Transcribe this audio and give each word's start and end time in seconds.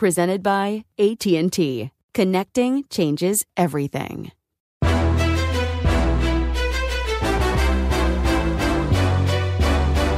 presented 0.00 0.42
by 0.42 0.82
AT&T. 0.98 1.90
Connecting 2.14 2.84
changes 2.88 3.44
everything. 3.54 4.32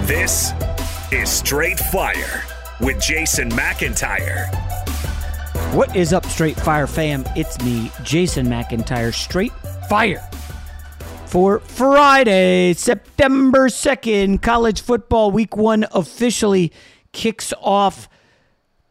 This 0.07 0.53
is 1.11 1.29
Straight 1.29 1.81
Fire 1.81 2.45
with 2.81 3.01
Jason 3.01 3.51
McIntyre. 3.51 4.47
What 5.75 5.97
is 5.97 6.13
up, 6.13 6.27
Straight 6.27 6.61
Fire 6.61 6.87
fam? 6.87 7.25
It's 7.35 7.61
me, 7.65 7.91
Jason 8.05 8.47
McIntyre, 8.47 9.13
Straight 9.13 9.53
Fire. 9.89 10.23
For 11.27 11.59
Friday, 11.59 12.75
September 12.75 13.69
2nd, 13.69 14.43
college 14.43 14.81
football 14.81 15.33
week 15.33 15.57
one 15.57 15.87
officially 15.91 16.73
kicks 17.13 17.53
off 17.61 18.09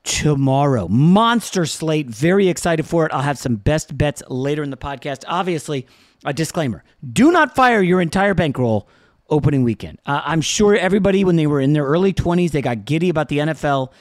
tomorrow. 0.04 0.88
Monster 0.88 1.66
slate. 1.66 2.08
Very 2.08 2.48
excited 2.48 2.86
for 2.86 3.06
it. 3.06 3.12
I'll 3.14 3.22
have 3.22 3.38
some 3.38 3.56
best 3.56 3.98
bets 3.98 4.24
later 4.30 4.64
in 4.64 4.70
the 4.70 4.78
podcast. 4.78 5.24
Obviously, 5.28 5.88
a 6.26 6.34
disclaimer 6.34 6.84
do 7.12 7.32
not 7.32 7.56
fire 7.56 7.82
your 7.82 8.02
entire 8.02 8.34
bankroll 8.34 8.88
opening 9.30 9.64
weekend. 9.64 9.98
Uh, 10.06 10.22
I'm 10.24 10.42
sure 10.42 10.76
everybody, 10.76 11.24
when 11.24 11.38
they 11.38 11.48
were 11.48 11.62
in 11.62 11.74
their 11.74 11.86
early 11.86 12.14
20s, 12.14 12.52
they 12.52 12.62
got 12.62 12.86
giddy 12.86 13.10
about 13.10 13.30
the 13.30 13.40
NFL 13.40 13.92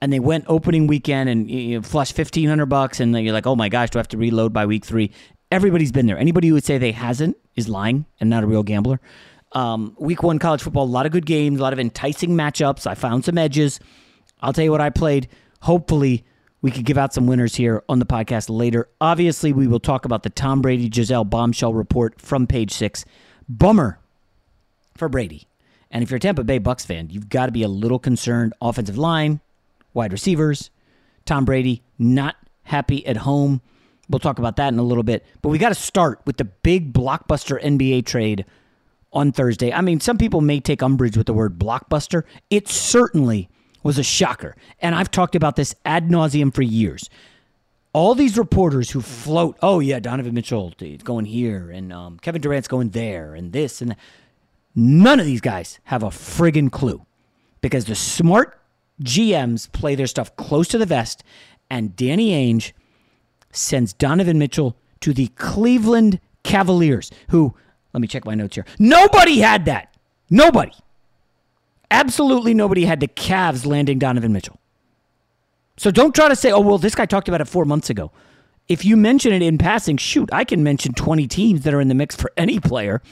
and 0.00 0.12
they 0.12 0.20
went 0.20 0.46
opening 0.48 0.86
weekend 0.86 1.28
and 1.28 1.50
you 1.50 1.76
know, 1.76 1.82
flushed 1.82 2.16
1500 2.16 2.66
bucks 2.66 2.98
and 2.98 3.16
you're 3.18 3.34
like, 3.34 3.46
oh 3.46 3.54
my 3.54 3.68
gosh, 3.68 3.90
do 3.90 3.98
I 3.98 4.00
have 4.00 4.08
to 4.08 4.16
reload 4.16 4.52
by 4.52 4.66
week 4.66 4.84
three? 4.84 5.12
Everybody's 5.52 5.92
been 5.92 6.06
there. 6.06 6.18
Anybody 6.18 6.48
who 6.48 6.54
would 6.54 6.64
say 6.64 6.78
they 6.78 6.92
hasn't 6.92 7.36
is 7.56 7.68
lying 7.68 8.06
and 8.20 8.30
not 8.30 8.42
a 8.42 8.46
real 8.46 8.62
gambler. 8.62 9.00
Um, 9.52 9.96
week 9.98 10.22
one 10.22 10.38
college 10.38 10.62
football, 10.62 10.84
a 10.84 10.86
lot 10.86 11.06
of 11.06 11.12
good 11.12 11.26
games, 11.26 11.60
a 11.60 11.62
lot 11.62 11.72
of 11.72 11.78
enticing 11.80 12.30
matchups. 12.30 12.86
I 12.86 12.94
found 12.94 13.24
some 13.24 13.36
edges. 13.36 13.80
I'll 14.42 14.52
tell 14.52 14.64
you 14.64 14.70
what 14.70 14.80
I 14.80 14.90
played. 14.90 15.28
Hopefully, 15.62 16.24
we 16.62 16.70
could 16.70 16.84
give 16.84 16.98
out 16.98 17.14
some 17.14 17.26
winners 17.26 17.56
here 17.56 17.82
on 17.88 17.98
the 17.98 18.06
podcast 18.06 18.50
later. 18.50 18.88
Obviously, 19.00 19.52
we 19.52 19.66
will 19.66 19.80
talk 19.80 20.04
about 20.04 20.22
the 20.22 20.30
Tom 20.30 20.60
Brady 20.60 20.88
Gisele 20.88 21.24
bombshell 21.24 21.74
report 21.74 22.20
from 22.20 22.46
page 22.46 22.72
six. 22.72 23.04
Bummer 23.48 23.98
for 24.96 25.08
Brady. 25.08 25.48
And 25.90 26.02
if 26.02 26.10
you're 26.10 26.18
a 26.18 26.20
Tampa 26.20 26.44
Bay 26.44 26.58
Bucks 26.58 26.84
fan, 26.84 27.10
you've 27.10 27.28
got 27.28 27.46
to 27.46 27.52
be 27.52 27.62
a 27.62 27.68
little 27.68 27.98
concerned. 27.98 28.54
Offensive 28.60 28.98
line, 28.98 29.40
wide 29.92 30.12
receivers, 30.12 30.70
Tom 31.24 31.44
Brady 31.44 31.82
not 31.98 32.36
happy 32.64 33.04
at 33.06 33.18
home. 33.18 33.60
We'll 34.08 34.20
talk 34.20 34.38
about 34.38 34.56
that 34.56 34.72
in 34.72 34.78
a 34.78 34.84
little 34.84 35.02
bit. 35.02 35.24
But 35.42 35.48
we 35.48 35.58
got 35.58 35.70
to 35.70 35.74
start 35.74 36.20
with 36.26 36.36
the 36.36 36.44
big 36.44 36.92
blockbuster 36.92 37.60
NBA 37.62 38.06
trade 38.06 38.44
on 39.12 39.32
Thursday. 39.32 39.72
I 39.72 39.80
mean, 39.80 40.00
some 40.00 40.18
people 40.18 40.40
may 40.40 40.60
take 40.60 40.82
umbrage 40.82 41.16
with 41.16 41.26
the 41.26 41.34
word 41.34 41.58
blockbuster. 41.58 42.24
It 42.50 42.68
certainly 42.68 43.48
was 43.82 43.98
a 43.98 44.02
shocker. 44.02 44.56
And 44.80 44.94
I've 44.94 45.10
talked 45.10 45.34
about 45.34 45.56
this 45.56 45.74
ad 45.84 46.08
nauseum 46.08 46.54
for 46.54 46.62
years. 46.62 47.08
All 47.92 48.14
these 48.14 48.38
reporters 48.38 48.90
who 48.90 49.00
float, 49.00 49.58
oh, 49.62 49.80
yeah, 49.80 49.98
Donovan 49.98 50.34
Mitchell 50.34 50.72
going 51.02 51.24
here, 51.24 51.70
and 51.70 51.92
um, 51.92 52.18
Kevin 52.18 52.40
Durant's 52.40 52.68
going 52.68 52.90
there, 52.90 53.34
and 53.34 53.52
this 53.52 53.80
and 53.80 53.92
that. 53.92 53.98
None 54.76 55.18
of 55.18 55.26
these 55.26 55.40
guys 55.40 55.80
have 55.84 56.04
a 56.04 56.08
friggin' 56.08 56.70
clue 56.70 57.04
because 57.60 57.86
the 57.86 57.96
smart 57.96 58.60
GMs 59.02 59.70
play 59.72 59.96
their 59.96 60.06
stuff 60.06 60.36
close 60.36 60.68
to 60.68 60.78
the 60.78 60.86
vest, 60.86 61.24
and 61.68 61.96
Danny 61.96 62.30
Ainge 62.30 62.72
sends 63.52 63.92
Donovan 63.92 64.38
Mitchell 64.38 64.76
to 65.00 65.12
the 65.12 65.28
Cleveland 65.28 66.20
Cavaliers, 66.44 67.10
who, 67.30 67.54
let 67.92 68.00
me 68.00 68.06
check 68.06 68.24
my 68.24 68.34
notes 68.34 68.54
here. 68.54 68.64
Nobody 68.78 69.40
had 69.40 69.64
that. 69.64 69.94
Nobody. 70.28 70.72
Absolutely 71.90 72.54
nobody 72.54 72.84
had 72.84 73.00
the 73.00 73.08
Cavs 73.08 73.66
landing 73.66 73.98
Donovan 73.98 74.32
Mitchell. 74.32 74.60
So 75.76 75.90
don't 75.90 76.14
try 76.14 76.28
to 76.28 76.36
say, 76.36 76.52
oh, 76.52 76.60
well, 76.60 76.78
this 76.78 76.94
guy 76.94 77.06
talked 77.06 77.28
about 77.28 77.40
it 77.40 77.46
four 77.46 77.64
months 77.64 77.90
ago. 77.90 78.12
If 78.68 78.84
you 78.84 78.96
mention 78.96 79.32
it 79.32 79.42
in 79.42 79.58
passing, 79.58 79.96
shoot, 79.96 80.28
I 80.32 80.44
can 80.44 80.62
mention 80.62 80.92
20 80.92 81.26
teams 81.26 81.62
that 81.62 81.74
are 81.74 81.80
in 81.80 81.88
the 81.88 81.94
mix 81.94 82.14
for 82.14 82.30
any 82.36 82.60
player 82.60 83.02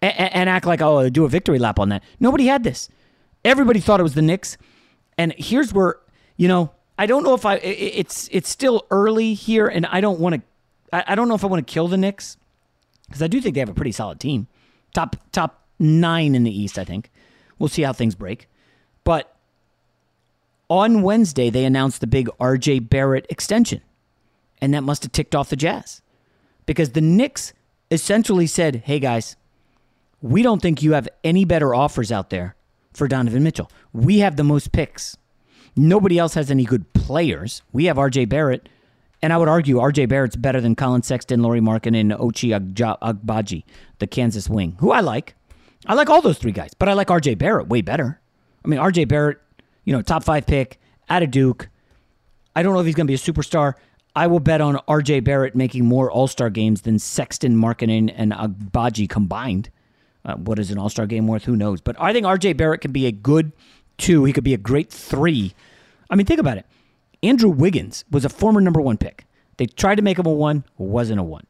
and, 0.00 0.34
and 0.34 0.48
act 0.48 0.66
like, 0.66 0.80
oh, 0.80 1.08
do 1.08 1.24
a 1.24 1.28
victory 1.28 1.58
lap 1.58 1.78
on 1.78 1.88
that. 1.88 2.02
Nobody 2.20 2.46
had 2.46 2.62
this. 2.62 2.88
Everybody 3.44 3.80
thought 3.80 4.00
it 4.00 4.04
was 4.04 4.14
the 4.14 4.22
Knicks. 4.22 4.56
And 5.18 5.34
here's 5.36 5.72
where, 5.72 5.96
you 6.36 6.46
know, 6.46 6.72
I 6.98 7.06
don't 7.06 7.22
know 7.22 7.32
if 7.32 7.46
I, 7.46 7.54
it's 7.56 8.28
it's 8.30 8.50
still 8.50 8.86
early 8.90 9.32
here, 9.32 9.66
and 9.66 9.86
I 9.86 10.02
don't 10.02 10.20
want 10.20 10.34
to, 10.34 10.42
I, 11.10 11.14
don't 11.14 11.28
know 11.28 11.34
if 11.34 11.42
I 11.42 11.46
want 11.46 11.66
to 11.66 11.72
kill 11.72 11.88
the 11.88 11.96
Knicks 11.96 12.36
because 13.06 13.22
I 13.22 13.26
do 13.26 13.40
think 13.40 13.54
they 13.54 13.60
have 13.60 13.70
a 13.70 13.74
pretty 13.74 13.92
solid 13.92 14.20
team, 14.20 14.48
top 14.92 15.16
top 15.32 15.64
nine 15.78 16.34
in 16.34 16.44
the 16.44 16.50
East, 16.50 16.78
I 16.78 16.84
think. 16.84 17.10
We'll 17.60 17.68
see 17.68 17.82
how 17.82 17.92
things 17.92 18.16
break. 18.16 18.48
But 19.04 19.36
on 20.68 21.02
Wednesday, 21.02 21.50
they 21.50 21.64
announced 21.64 22.00
the 22.00 22.08
big 22.08 22.28
RJ 22.40 22.88
Barrett 22.90 23.26
extension. 23.30 23.82
And 24.60 24.74
that 24.74 24.82
must 24.82 25.04
have 25.04 25.12
ticked 25.12 25.34
off 25.36 25.50
the 25.50 25.56
Jazz 25.56 26.02
because 26.66 26.90
the 26.90 27.00
Knicks 27.00 27.52
essentially 27.90 28.46
said, 28.48 28.82
hey 28.84 28.98
guys, 28.98 29.36
we 30.20 30.42
don't 30.42 30.60
think 30.60 30.82
you 30.82 30.92
have 30.92 31.08
any 31.22 31.44
better 31.44 31.74
offers 31.74 32.10
out 32.10 32.30
there. 32.30 32.56
for 32.92 33.08
Donovan 33.08 33.42
Mitchell. 33.42 33.70
We 33.92 34.18
have 34.18 34.36
the 34.36 34.44
most 34.44 34.72
picks. 34.72 35.16
Nobody 35.76 36.18
else 36.18 36.34
has 36.34 36.50
any 36.50 36.64
good 36.64 36.92
players. 36.92 37.62
We 37.72 37.84
have 37.86 37.96
RJ 37.96 38.28
Barrett, 38.28 38.68
and 39.22 39.32
I 39.32 39.38
would 39.38 39.48
argue 39.48 39.76
RJ 39.76 40.08
Barrett's 40.08 40.36
better 40.36 40.60
than 40.60 40.74
Collin 40.74 41.02
Sexton, 41.02 41.42
Lauri 41.42 41.60
Markkanen, 41.60 42.00
and 42.00 42.12
Ochai 42.12 42.74
Agbaji, 42.74 43.64
the 43.98 44.06
Kansas 44.06 44.48
wing, 44.48 44.76
who 44.80 44.90
I 44.90 45.00
like. 45.00 45.34
I 45.86 45.94
like 45.94 46.10
all 46.10 46.20
those 46.20 46.38
three 46.38 46.52
guys, 46.52 46.74
but 46.78 46.88
I 46.88 46.92
like 46.92 47.08
RJ 47.08 47.38
Barrett 47.38 47.68
way 47.68 47.80
better. 47.80 48.20
I 48.64 48.68
mean, 48.68 48.78
RJ 48.78 49.08
Barrett, 49.08 49.38
you 49.84 49.92
know, 49.92 50.02
top 50.02 50.24
five 50.24 50.46
pick 50.46 50.78
out 51.08 51.22
of 51.22 51.30
Duke. 51.30 51.68
I 52.54 52.62
don't 52.62 52.74
know 52.74 52.80
if 52.80 52.86
he's 52.86 52.94
going 52.94 53.06
to 53.06 53.10
be 53.10 53.14
a 53.14 53.18
superstar. 53.18 53.74
I 54.14 54.26
will 54.26 54.40
bet 54.40 54.60
on 54.60 54.76
RJ 54.88 55.24
Barrett 55.24 55.54
making 55.54 55.84
more 55.84 56.10
All 56.10 56.26
Star 56.26 56.50
games 56.50 56.82
than 56.82 56.98
Sexton, 56.98 57.56
Markkanen, 57.56 58.12
and 58.14 58.32
Agbaji 58.32 59.08
combined. 59.08 59.70
Uh, 60.24 60.34
what 60.34 60.58
is 60.58 60.70
an 60.70 60.78
All 60.78 60.88
Star 60.88 61.06
game 61.06 61.26
worth? 61.26 61.44
Who 61.44 61.56
knows? 61.56 61.80
But 61.80 61.96
I 61.98 62.12
think 62.12 62.26
RJ 62.26 62.56
Barrett 62.56 62.80
can 62.80 62.92
be 62.92 63.06
a 63.06 63.12
good 63.12 63.52
two. 63.98 64.24
He 64.24 64.32
could 64.32 64.44
be 64.44 64.54
a 64.54 64.58
great 64.58 64.90
three. 64.90 65.54
I 66.10 66.16
mean, 66.16 66.26
think 66.26 66.40
about 66.40 66.58
it. 66.58 66.66
Andrew 67.22 67.50
Wiggins 67.50 68.04
was 68.10 68.24
a 68.24 68.28
former 68.28 68.60
number 68.60 68.80
one 68.80 68.96
pick. 68.96 69.26
They 69.58 69.66
tried 69.66 69.96
to 69.96 70.02
make 70.02 70.18
him 70.18 70.26
a 70.26 70.32
one, 70.32 70.64
wasn't 70.78 71.20
a 71.20 71.22
one. 71.22 71.46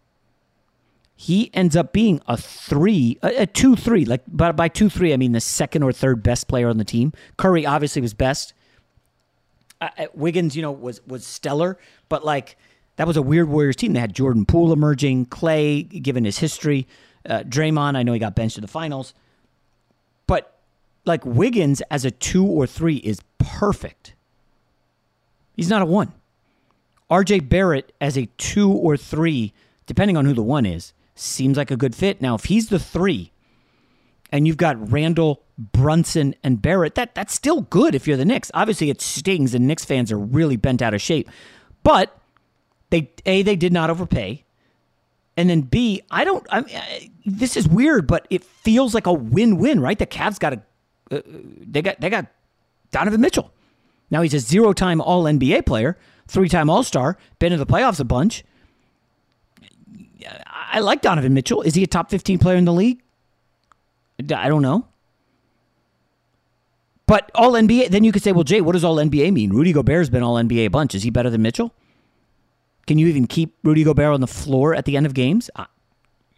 He 1.21 1.51
ends 1.53 1.77
up 1.77 1.93
being 1.93 2.23
a 2.27 2.39
three, 2.39 3.19
a, 3.23 3.43
a 3.43 3.47
two 3.47 3.77
three. 3.77 4.07
Like 4.07 4.23
by, 4.27 4.53
by 4.53 4.69
two 4.69 4.89
three, 4.89 5.13
I 5.13 5.19
mean 5.19 5.33
the 5.33 5.41
second 5.41 5.83
or 5.83 5.93
third 5.93 6.23
best 6.23 6.49
player 6.49 6.67
on 6.67 6.79
the 6.79 6.85
team. 6.85 7.13
Curry 7.37 7.67
obviously 7.67 8.01
was 8.01 8.15
best. 8.15 8.55
Uh, 9.83 9.91
uh 9.99 10.07
Wiggins, 10.15 10.57
you 10.57 10.63
know, 10.63 10.73
was 10.73 11.07
was 11.07 11.27
stellar, 11.27 11.77
but 12.09 12.25
like 12.25 12.57
that 12.97 13.07
was 13.07 13.19
a 13.19 13.23
weird 13.23 13.51
Warriors 13.51 13.77
team. 13.77 13.93
They 13.93 14.01
had 14.01 14.15
Jordan 14.15 14.47
Poole 14.47 14.73
emerging, 14.73 15.27
Klay, 15.27 16.03
given 16.03 16.25
his 16.25 16.39
history, 16.39 16.89
uh, 17.29 17.41
Draymond. 17.41 17.99
I 17.99 18.03
know 18.03 18.15
he 18.15 18.19
got 18.19 18.35
benched 18.35 18.57
in 18.57 18.63
the 18.63 18.69
finals, 18.69 19.13
but 20.27 20.59
like 21.05 21.27
Wiggins 21.27 21.83
as 21.91 22.07
a 22.07 22.11
two 22.11 22.47
or 22.47 22.67
three 22.67 22.97
is 22.97 23.21
perfect. 23.37 24.15
He's 25.55 25.69
not 25.69 25.83
a 25.83 25.85
one. 25.85 26.15
RJ 27.11 27.47
Barrett 27.47 27.93
as 28.01 28.17
a 28.17 28.25
two 28.39 28.73
or 28.73 28.97
three, 28.97 29.53
depending 29.85 30.17
on 30.17 30.25
who 30.25 30.33
the 30.33 30.43
one 30.43 30.65
is, 30.65 30.95
seems 31.21 31.57
like 31.57 31.71
a 31.71 31.77
good 31.77 31.95
fit. 31.95 32.21
Now, 32.21 32.35
if 32.35 32.45
he's 32.45 32.69
the 32.69 32.79
three, 32.79 33.33
and 34.33 34.47
you've 34.47 34.57
got 34.57 34.91
Randle, 34.91 35.43
Brunson, 35.59 36.35
and 36.43 36.61
Barrett, 36.63 36.95
that 36.95 37.15
that's 37.15 37.35
still 37.35 37.63
good 37.63 37.95
if 37.95 38.07
you're 38.07 38.17
the 38.17 38.25
Knicks. 38.25 38.51
Obviously, 38.55 38.91
it 38.91 39.01
stings, 39.01 39.55
and 39.55 39.67
Knicks 39.67 39.85
fans 39.85 40.13
are 40.13 40.19
really 40.19 40.57
bent 40.57 40.83
out 40.83 40.95
of 40.95 41.03
shape. 41.03 41.29
But 41.83 42.17
they 42.91 43.11
a 43.27 43.43
they 43.43 43.57
did 43.57 43.73
not 43.73 43.91
overpay, 43.91 44.45
and 45.37 45.51
then 45.51 45.63
b 45.63 46.03
I 46.11 46.25
don't. 46.25 46.47
I 46.51 46.61
mean, 46.61 47.13
this 47.27 47.57
is 47.57 47.69
weird, 47.69 48.07
but 48.07 48.27
it 48.31 48.45
feels 48.45 48.95
like 48.95 49.07
a 49.07 49.13
win-win, 49.13 49.81
right? 49.81 49.99
The 49.99 50.07
Cavs 50.07 50.39
got 50.39 50.55
a 50.55 50.63
uh, 51.11 51.21
they 51.27 51.83
got 51.83 52.01
they 52.01 52.11
got 52.11 52.27
Donovan 52.91 53.21
Mitchell. 53.21 53.53
Now 54.11 54.23
he's 54.23 54.35
a 54.35 54.41
zero-time 54.41 55.01
All 55.01 55.25
NBA 55.25 55.67
player, 55.67 55.97
three-time 56.27 56.69
All 56.69 56.83
Star, 56.83 57.17
been 57.39 57.53
in 57.53 57.59
the 57.59 57.67
playoffs 57.67 58.01
a 58.01 58.05
bunch. 58.05 58.45
I 60.47 60.81
like 60.81 61.03
Donovan 61.03 61.35
Mitchell. 61.35 61.63
Is 61.63 61.75
he 61.75 61.83
a 61.83 61.87
top 61.87 62.11
15 62.11 62.39
player 62.39 62.57
in 62.57 62.65
the 62.65 62.73
league? 62.73 63.03
I 64.19 64.49
don't 64.49 64.63
know. 64.63 64.87
But 67.07 67.31
all 67.35 67.53
NBA, 67.53 67.89
then 67.89 68.05
you 68.05 68.13
could 68.13 68.23
say, 68.23 68.33
well, 68.33 68.45
Jay, 68.45 68.61
what 68.61 68.73
does 68.73 68.85
all 68.85 68.97
NBA 68.97 69.33
mean? 69.33 69.51
Rudy 69.51 69.73
Gobert's 69.73 70.11
been 70.11 70.23
all 70.23 70.37
NBA 70.37 70.67
a 70.67 70.69
bunch. 70.69 70.95
Is 70.95 71.03
he 71.03 71.11
better 71.11 71.29
than 71.29 71.43
Mitchell? 71.43 71.75
Can 72.87 72.99
you 72.99 73.09
even 73.09 73.27
keep 73.27 73.57
Rudy 73.65 73.83
Gobert 73.83 74.15
on 74.15 74.21
the 74.21 74.27
floor 74.27 74.75
at 74.75 74.85
the 74.85 74.97
end 74.97 75.07
of 75.07 75.15
games? 75.15 75.51
Uh, 75.57 75.65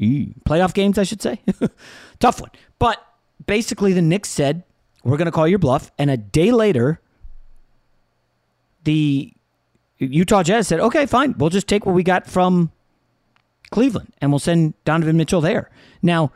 playoff 0.00 0.72
games, 0.72 0.96
I 0.98 1.02
should 1.02 1.20
say. 1.20 1.40
Tough 2.20 2.40
one. 2.40 2.50
But 2.78 3.04
basically, 3.46 3.92
the 3.92 4.02
Knicks 4.02 4.28
said, 4.28 4.64
we're 5.04 5.16
going 5.16 5.26
to 5.26 5.32
call 5.32 5.46
your 5.46 5.58
bluff. 5.58 5.90
And 5.98 6.10
a 6.10 6.16
day 6.16 6.52
later, 6.52 7.00
the 8.84 9.32
Utah 9.98 10.42
Jazz 10.42 10.68
said, 10.68 10.80
okay, 10.80 11.06
fine. 11.06 11.34
We'll 11.36 11.50
just 11.50 11.68
take 11.68 11.84
what 11.84 11.94
we 11.94 12.02
got 12.02 12.26
from 12.26 12.72
Cleveland 13.72 14.12
and 14.20 14.30
we'll 14.30 14.38
send 14.38 14.74
Donovan 14.84 15.16
Mitchell 15.16 15.40
there. 15.40 15.70
Now, 16.00 16.30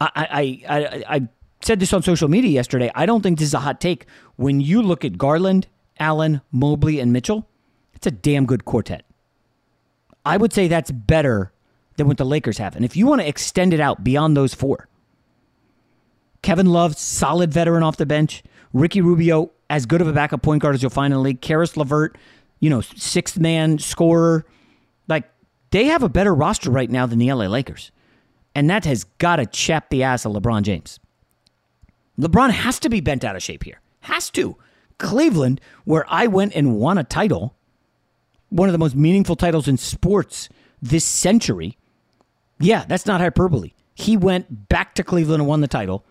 I, 0.00 0.62
I, 0.68 0.76
I, 0.76 1.16
I 1.16 1.28
said 1.62 1.80
this 1.80 1.92
on 1.92 2.02
social 2.02 2.28
media 2.28 2.50
yesterday. 2.50 2.90
I 2.94 3.06
don't 3.06 3.22
think 3.22 3.38
this 3.38 3.48
is 3.48 3.54
a 3.54 3.60
hot 3.60 3.80
take. 3.80 4.06
When 4.36 4.60
you 4.60 4.82
look 4.82 5.04
at 5.04 5.18
Garland, 5.18 5.66
Allen, 5.98 6.42
Mobley, 6.52 7.00
and 7.00 7.12
Mitchell, 7.12 7.48
it's 7.94 8.06
a 8.06 8.10
damn 8.10 8.46
good 8.46 8.64
quartet. 8.64 9.04
I 10.24 10.36
would 10.36 10.52
say 10.52 10.68
that's 10.68 10.90
better 10.90 11.52
than 11.96 12.06
what 12.06 12.18
the 12.18 12.24
Lakers 12.24 12.58
have. 12.58 12.76
And 12.76 12.84
if 12.84 12.96
you 12.96 13.06
want 13.06 13.22
to 13.22 13.28
extend 13.28 13.72
it 13.72 13.80
out 13.80 14.04
beyond 14.04 14.36
those 14.36 14.54
four, 14.54 14.86
Kevin 16.42 16.66
Love, 16.66 16.96
solid 16.96 17.52
veteran 17.52 17.82
off 17.82 17.96
the 17.96 18.06
bench. 18.06 18.44
Ricky 18.72 19.00
Rubio, 19.00 19.50
as 19.70 19.86
good 19.86 20.00
of 20.00 20.06
a 20.06 20.12
backup 20.12 20.42
point 20.42 20.62
guard 20.62 20.74
as 20.74 20.82
you'll 20.82 20.90
find 20.90 21.12
in 21.12 21.18
the 21.18 21.22
league. 21.22 21.40
Caris 21.40 21.76
LeVert, 21.76 22.18
you 22.60 22.68
know, 22.68 22.82
sixth 22.82 23.38
man 23.38 23.78
scorer. 23.78 24.44
Like, 25.08 25.28
they 25.70 25.86
have 25.86 26.02
a 26.02 26.08
better 26.08 26.34
roster 26.34 26.70
right 26.70 26.90
now 26.90 27.06
than 27.06 27.18
the 27.18 27.32
LA 27.32 27.46
Lakers. 27.46 27.90
And 28.54 28.70
that 28.70 28.84
has 28.84 29.04
got 29.04 29.36
to 29.36 29.46
chap 29.46 29.90
the 29.90 30.02
ass 30.02 30.24
of 30.24 30.32
LeBron 30.32 30.62
James. 30.62 30.98
LeBron 32.18 32.50
has 32.50 32.78
to 32.80 32.88
be 32.88 33.00
bent 33.00 33.24
out 33.24 33.36
of 33.36 33.42
shape 33.42 33.64
here. 33.64 33.80
Has 34.00 34.30
to. 34.30 34.56
Cleveland, 34.98 35.60
where 35.84 36.06
I 36.08 36.26
went 36.26 36.54
and 36.54 36.76
won 36.76 36.96
a 36.96 37.04
title, 37.04 37.54
one 38.48 38.68
of 38.68 38.72
the 38.72 38.78
most 38.78 38.96
meaningful 38.96 39.36
titles 39.36 39.68
in 39.68 39.76
sports 39.76 40.48
this 40.80 41.04
century. 41.04 41.76
Yeah, 42.58 42.84
that's 42.88 43.04
not 43.04 43.20
hyperbole. 43.20 43.72
He 43.94 44.16
went 44.16 44.68
back 44.68 44.94
to 44.94 45.04
Cleveland 45.04 45.42
and 45.42 45.48
won 45.48 45.60
the 45.60 45.68
title, 45.68 46.06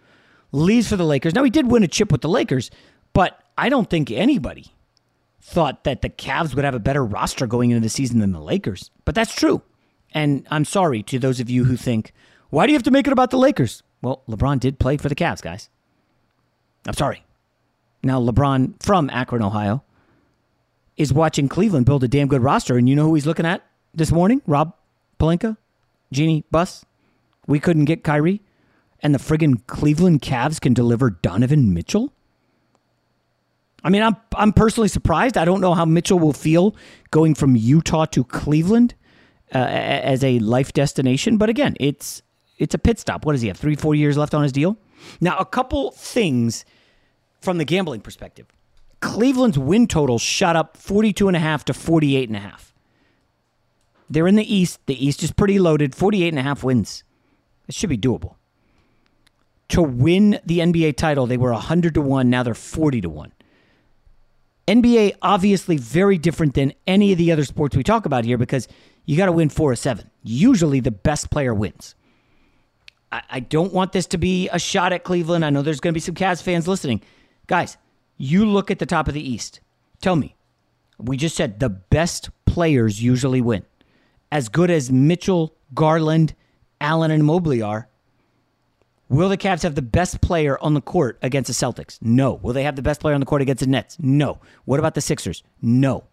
leaves 0.52 0.90
for 0.90 0.98
the 0.98 1.06
Lakers. 1.06 1.34
Now, 1.34 1.44
he 1.44 1.50
did 1.50 1.72
win 1.72 1.84
a 1.84 1.88
chip 1.88 2.12
with 2.12 2.22
the 2.22 2.30
Lakers, 2.30 2.70
but 3.14 3.40
I 3.58 3.70
don't 3.70 3.90
think 3.90 4.12
anybody 4.12 4.75
thought 5.46 5.84
that 5.84 6.02
the 6.02 6.10
Cavs 6.10 6.56
would 6.56 6.66
have 6.66 6.74
a 6.74 6.80
better 6.80 7.06
roster 7.06 7.46
going 7.46 7.70
into 7.70 7.84
the 7.84 7.90
season 7.90 8.20
than 8.20 8.32
the 8.32 8.42
Lakers. 8.42 8.90
But 9.06 9.14
that's 9.14 9.36
true. 9.36 9.62
And 10.12 10.48
I'm 10.50 10.66
sorry 10.66 11.04
to 11.04 11.20
those 11.20 11.40
of 11.40 11.52
you 11.52 11.66
who 11.66 11.78
think, 11.78 12.14
why 12.50 12.66
do 12.66 12.72
you 12.72 12.76
have 12.76 12.84
to 12.84 12.92
make 12.92 13.06
it 13.06 13.14
about 13.14 13.30
the 13.30 13.38
Lakers? 13.38 13.84
Well, 14.02 14.24
LeBron 14.28 14.60
did 14.60 14.80
play 14.80 14.98
for 14.98 15.08
the 15.08 15.16
Cavs, 15.16 15.44
guys. 15.44 15.70
I'm 16.88 16.96
sorry. 16.96 17.24
Now, 18.02 18.20
LeBron 18.20 18.82
from 18.82 19.08
Akron, 19.12 19.44
Ohio, 19.44 19.84
is 20.98 21.14
watching 21.14 21.48
Cleveland 21.48 21.86
build 21.86 22.04
a 22.04 22.08
damn 22.08 22.28
good 22.28 22.42
roster. 22.42 22.76
And 22.76 22.90
you 22.90 22.96
know 22.96 23.06
who 23.06 23.14
he's 23.14 23.28
looking 23.28 23.46
at 23.46 23.64
this 23.94 24.12
morning? 24.12 24.42
Rob 24.48 24.74
Pelinka, 25.20 25.58
Jeannie 26.12 26.44
Buss. 26.50 26.86
We 27.46 27.60
couldn't 27.60 27.86
get 27.86 28.04
Kyrie. 28.04 28.42
And 29.02 29.14
the 29.14 29.20
friggin' 29.20 29.68
Cleveland 29.68 30.22
Cavs 30.22 30.60
can 30.60 30.74
deliver 30.74 31.12
Donovan 31.12 31.72
Mitchell? 31.72 32.12
I 33.86 33.90
mean, 33.90 34.02
I'm 34.02 34.18
I'm 34.36 34.52
personally 34.52 34.88
surprised. 34.88 35.38
I 35.38 35.46
don't 35.46 35.62
know 35.62 35.76
how 35.76 35.86
Mitchell 35.86 36.18
will 36.18 36.34
feel 36.34 36.76
going 37.12 37.36
from 37.36 37.56
Utah 37.56 38.06
to 38.06 38.24
Cleveland 38.24 38.96
uh, 39.54 39.60
as 39.60 40.24
a 40.24 40.40
life 40.40 40.74
destination. 40.74 41.38
But 41.38 41.50
again, 41.50 41.78
it's 41.80 42.24
it's 42.58 42.74
a 42.74 42.80
pit 42.80 43.00
stop. 43.00 43.26
What 43.26 43.34
does 43.34 43.42
he 43.42 43.48
have? 43.48 43.58
Three, 43.58 43.76
four 43.76 43.94
years 43.94 44.18
left 44.18 44.34
on 44.34 44.42
his 44.42 44.52
deal. 44.52 44.76
Now, 45.22 45.38
a 45.38 45.46
couple 45.46 45.92
things 45.92 46.66
from 47.42 47.60
the 47.60 47.66
gambling 47.66 48.02
perspective. 48.02 48.48
Cleveland's 49.02 49.60
win 49.60 49.86
total 49.86 50.18
shot 50.18 50.56
up 50.56 50.78
42 50.78 51.28
and 51.28 51.38
a 51.38 51.40
half 51.40 51.64
to 51.66 51.74
48 51.74 52.28
and 52.28 52.36
a 52.36 52.40
half. 52.40 52.74
They're 54.10 54.28
in 54.28 54.36
the 54.36 54.54
East. 54.56 54.80
The 54.88 55.06
East 55.06 55.22
is 55.22 55.32
pretty 55.32 55.60
loaded. 55.60 55.94
48 55.94 56.30
and 56.30 56.40
a 56.40 56.44
half 56.44 56.64
wins. 56.64 57.04
It 57.68 57.76
should 57.76 57.90
be 57.92 58.00
doable. 58.00 58.36
To 59.70 59.84
win 59.84 60.40
the 60.44 60.60
NBA 60.60 60.98
title, 60.98 61.28
they 61.28 61.38
were 61.38 61.52
100 61.52 61.94
to 61.94 62.02
1. 62.02 62.30
Now 62.32 62.42
they're 62.42 62.56
40 62.56 63.02
to 63.02 63.10
1. 63.10 63.32
NBA 64.68 65.18
obviously 65.22 65.78
very 65.78 66.18
different 66.18 66.56
than 66.56 66.74
any 66.88 67.12
of 67.12 67.18
the 67.18 67.32
other 67.32 67.46
sports 67.46 67.76
we 67.76 67.84
talk 67.84 68.06
about 68.06 68.26
here 68.26 68.38
because 68.38 68.68
you 69.06 69.16
got 69.16 69.28
to 69.28 69.32
win 69.32 69.50
four 69.50 69.72
or 69.72 69.76
seven. 69.76 70.10
Usually 70.24 70.80
the 70.80 70.92
best 70.92 71.30
player 71.30 71.54
wins. 71.54 71.96
I, 73.12 73.22
I 73.30 73.40
don't 73.40 73.74
want 73.74 73.92
this 73.92 74.08
to 74.08 74.18
be 74.18 74.50
a 74.50 74.58
shot 74.58 74.92
at 74.92 75.04
Cleveland. 75.04 75.46
I 75.46 75.52
know 75.52 75.62
there's 75.62 75.80
going 75.80 75.94
to 75.94 75.98
be 75.98 76.00
some 76.00 76.16
Cavs 76.16 76.42
fans 76.42 76.68
listening. 76.68 77.02
Guys, 77.48 77.78
you 78.18 78.46
look 78.46 78.72
at 78.72 78.80
the 78.80 78.86
top 78.88 79.08
of 79.08 79.14
the 79.14 79.30
East. 79.30 79.60
Tell 80.02 80.16
me, 80.16 80.36
we 80.98 81.18
just 81.18 81.36
said 81.36 81.60
the 81.60 81.70
best 81.70 82.30
players 82.46 83.04
usually 83.04 83.42
win. 83.42 83.66
As 84.32 84.50
good 84.50 84.72
as 84.72 84.92
Mitchell, 84.92 85.56
Garland, 85.74 86.34
Allen, 86.82 87.12
and 87.12 87.24
Mobley 87.24 87.62
are, 87.62 87.88
Will 89.08 89.30
the 89.30 89.38
Cavs 89.38 89.64
have 89.64 89.76
the 89.76 89.82
best 89.82 90.22
player 90.22 90.58
on 90.62 90.74
the 90.74 90.82
court 90.82 91.20
against 91.22 91.48
the 91.48 91.54
Celtics? 91.54 92.00
No. 92.02 92.34
Will 92.36 92.54
they 92.54 92.64
have 92.64 92.76
the 92.76 92.82
best 92.82 93.02
player 93.02 93.14
on 93.14 93.20
the 93.20 93.26
court 93.26 93.42
against 93.42 93.60
the 93.62 93.70
Nets? 93.70 93.98
No. 94.00 94.40
What 94.66 94.80
about 94.80 94.96
the 94.96 95.02
Sixers? 95.02 95.44
No. 95.62 96.06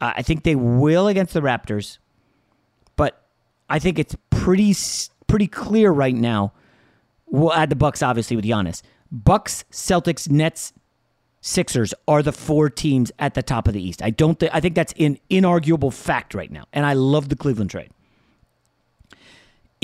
I 0.00 0.22
think 0.22 0.42
they 0.42 0.54
will 0.54 1.08
against 1.08 1.32
the 1.32 1.40
Raptors, 1.40 1.98
but 2.96 3.22
I 3.70 3.78
think 3.78 3.98
it's 3.98 4.14
pretty 4.28 4.74
pretty 5.26 5.46
clear 5.46 5.90
right 5.90 6.14
now. 6.14 6.52
We'll 7.26 7.52
add 7.52 7.70
the 7.70 7.76
Bucks 7.76 8.02
obviously 8.02 8.36
with 8.36 8.44
Giannis. 8.44 8.82
Bucks, 9.10 9.64
Celtics, 9.70 10.28
Nets, 10.28 10.74
Sixers 11.40 11.94
are 12.08 12.22
the 12.22 12.32
four 12.32 12.68
teams 12.68 13.12
at 13.18 13.34
the 13.34 13.42
top 13.42 13.68
of 13.68 13.74
the 13.74 13.82
East. 13.82 14.02
I 14.02 14.10
don't. 14.10 14.38
Th- 14.38 14.50
I 14.52 14.60
think 14.60 14.74
that's 14.74 14.92
an 14.98 15.18
inarguable 15.30 15.92
fact 15.92 16.34
right 16.34 16.50
now, 16.50 16.64
and 16.72 16.84
I 16.84 16.92
love 16.94 17.28
the 17.28 17.36
Cleveland 17.36 17.70
trade 17.70 17.90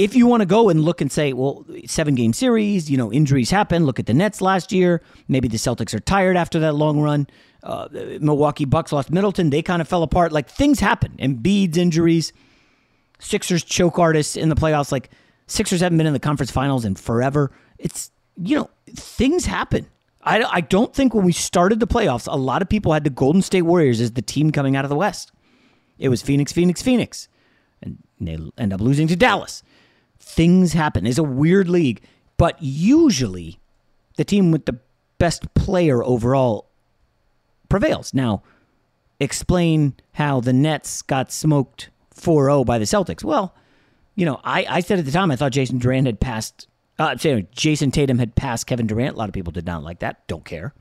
if 0.03 0.17
you 0.17 0.27
want 0.27 0.41
to 0.41 0.47
go 0.47 0.69
and 0.69 0.81
look 0.81 1.01
and 1.01 1.13
say, 1.13 1.33
well, 1.33 1.65
seven 1.87 2.17
game 2.17 2.33
series, 2.33 2.91
you 2.91 2.97
know, 2.97 3.13
injuries 3.13 3.51
happen. 3.51 3.87
Look 3.87 4.01
at 4.01 4.07
the 4.07 4.15
Nets 4.15 4.41
last 4.41 4.73
year. 4.73 5.01
Maybe 5.29 5.47
the 5.47 5.59
Celtics 5.59 5.95
are 5.95 6.01
tired 6.01 6.37
after 6.37 6.59
that 6.61 6.75
long 6.75 7.01
run. 7.01 7.29
Uh, 7.63 7.89
Milwaukee 8.21 8.65
Bucks 8.65 8.91
lost 8.91 9.13
Middleton. 9.13 9.51
They 9.51 9.63
kind 9.63 9.81
of 9.81 9.87
fell 9.87 10.03
apart. 10.03 10.33
Like 10.33 10.49
things 10.49 10.81
happen. 10.81 11.13
Embiid's 11.19 11.77
injuries, 11.77 12.33
Sixers 13.21 13.63
choke 13.63 14.01
artists 14.01 14.35
in 14.35 14.49
the 14.49 14.57
playoffs. 14.57 14.91
Like 14.91 15.11
Sixers 15.47 15.81
haven't 15.81 15.99
been 15.99 16.09
in 16.09 16.13
the 16.13 16.19
conference 16.19 16.51
finals 16.51 16.85
in 16.85 16.97
forever. 16.97 17.53
It's, 17.79 18.11
you 18.37 18.57
know, 18.57 18.71
things 18.89 19.47
happen. 19.47 19.87
I, 20.25 20.43
I 20.43 20.61
don't 20.63 20.93
think 20.93 21.15
when 21.15 21.25
we 21.25 21.33
started 21.33 21.79
the 21.79 21.87
playoffs, 21.87 22.27
a 22.33 22.37
lot 22.37 22.63
of 22.63 22.69
people 22.69 22.93
had 22.93 23.05
the 23.05 23.11
Golden 23.11 23.43
State 23.43 23.63
Warriors 23.63 24.01
as 24.01 24.13
the 24.13 24.23
team 24.23 24.51
coming 24.51 24.75
out 24.75 24.85
of 24.85 24.89
the 24.89 24.97
West. 24.97 25.31
It 25.99 26.09
was 26.09 26.23
Phoenix, 26.23 26.51
Phoenix, 26.51 26.83
Phoenix. 26.83 27.29
And 27.81 27.99
they 28.21 28.39
end 28.59 28.73
up 28.73 28.81
losing 28.81 29.07
to 29.09 29.17
Dallas. 29.17 29.63
Things 30.23 30.73
happen. 30.73 31.05
It's 31.05 31.19
a 31.19 31.23
weird 31.23 31.69
league, 31.69 32.03
but 32.39 32.57
usually 32.63 33.59
the 34.17 34.25
team 34.25 34.51
with 34.51 34.65
the 34.65 34.79
best 35.19 35.53
player 35.55 36.03
overall 36.03 36.71
prevails. 37.69 38.15
Now, 38.15 38.43
explain 39.21 39.95
how 40.13 40.41
the 40.41 40.53
Nets 40.53 41.03
got 41.03 41.31
smoked 41.33 41.91
4 42.15 42.47
0 42.47 42.65
by 42.65 42.79
the 42.79 42.85
Celtics. 42.85 43.25
Well, 43.25 43.55
you 44.15 44.25
know, 44.25 44.41
I, 44.45 44.65
I 44.69 44.81
said 44.81 44.99
at 44.99 45.05
the 45.05 45.11
time 45.11 45.31
I 45.31 45.37
thought 45.37 45.53
Jason 45.53 45.79
Durant 45.79 46.07
had 46.07 46.21
passed 46.21 46.69
uh, 46.99 47.17
sorry, 47.17 47.49
Jayson 47.53 47.91
Tatum 47.91 48.19
had 48.19 48.35
passed 48.37 48.67
Kevin 48.67 48.87
Durant. 48.87 49.17
A 49.17 49.19
lot 49.19 49.29
of 49.29 49.33
people 49.33 49.53
did 49.53 49.67
not 49.67 49.83
like 49.83 50.01
that. 50.01 50.27
Don't 50.29 50.45
care. 50.45 50.75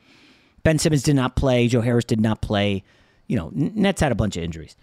Ben 0.64 0.78
Simmons 0.78 1.04
did 1.04 1.16
not 1.16 1.36
play. 1.36 1.68
Joe 1.68 1.82
Harris 1.82 2.06
did 2.06 2.22
not 2.22 2.42
play. 2.42 2.84
You 3.28 3.38
know, 3.38 3.50
Nets 3.54 4.02
had 4.02 4.12
a 4.12 4.16
bunch 4.16 4.38
of 4.38 4.44
injuries. 4.44 4.76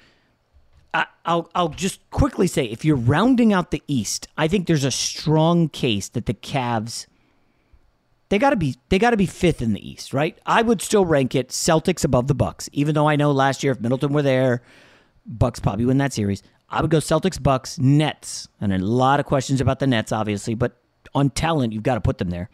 I'll 0.94 1.50
I'll 1.54 1.68
just 1.68 2.08
quickly 2.10 2.46
say 2.46 2.64
if 2.64 2.84
you're 2.84 2.96
rounding 2.96 3.52
out 3.52 3.70
the 3.70 3.82
East, 3.86 4.28
I 4.36 4.48
think 4.48 4.66
there's 4.66 4.84
a 4.84 4.90
strong 4.90 5.68
case 5.68 6.08
that 6.10 6.26
the 6.26 6.34
Cavs 6.34 7.06
they 8.30 8.38
got 8.38 8.50
to 8.50 8.56
be 8.56 8.76
they 8.88 8.98
got 8.98 9.10
to 9.10 9.16
be 9.16 9.26
fifth 9.26 9.62
in 9.62 9.72
the 9.72 9.88
East, 9.88 10.12
right? 10.12 10.38
I 10.46 10.62
would 10.62 10.82
still 10.82 11.04
rank 11.04 11.34
it 11.34 11.48
Celtics 11.48 12.04
above 12.04 12.26
the 12.26 12.34
Bucks, 12.34 12.68
even 12.72 12.94
though 12.94 13.08
I 13.08 13.16
know 13.16 13.32
last 13.32 13.62
year 13.62 13.72
if 13.72 13.80
Middleton 13.80 14.12
were 14.12 14.22
there, 14.22 14.62
Bucks 15.26 15.60
probably 15.60 15.84
win 15.84 15.98
that 15.98 16.12
series. 16.12 16.42
I 16.70 16.82
would 16.82 16.90
go 16.90 16.98
Celtics, 16.98 17.42
Bucks, 17.42 17.78
Nets, 17.78 18.48
and 18.60 18.72
a 18.72 18.78
lot 18.78 19.20
of 19.20 19.26
questions 19.26 19.60
about 19.60 19.78
the 19.78 19.86
Nets, 19.86 20.12
obviously, 20.12 20.54
but 20.54 20.76
on 21.14 21.30
talent, 21.30 21.72
you've 21.72 21.82
got 21.82 21.94
to 21.94 22.00
put 22.00 22.18
them 22.18 22.28
there. 22.28 22.50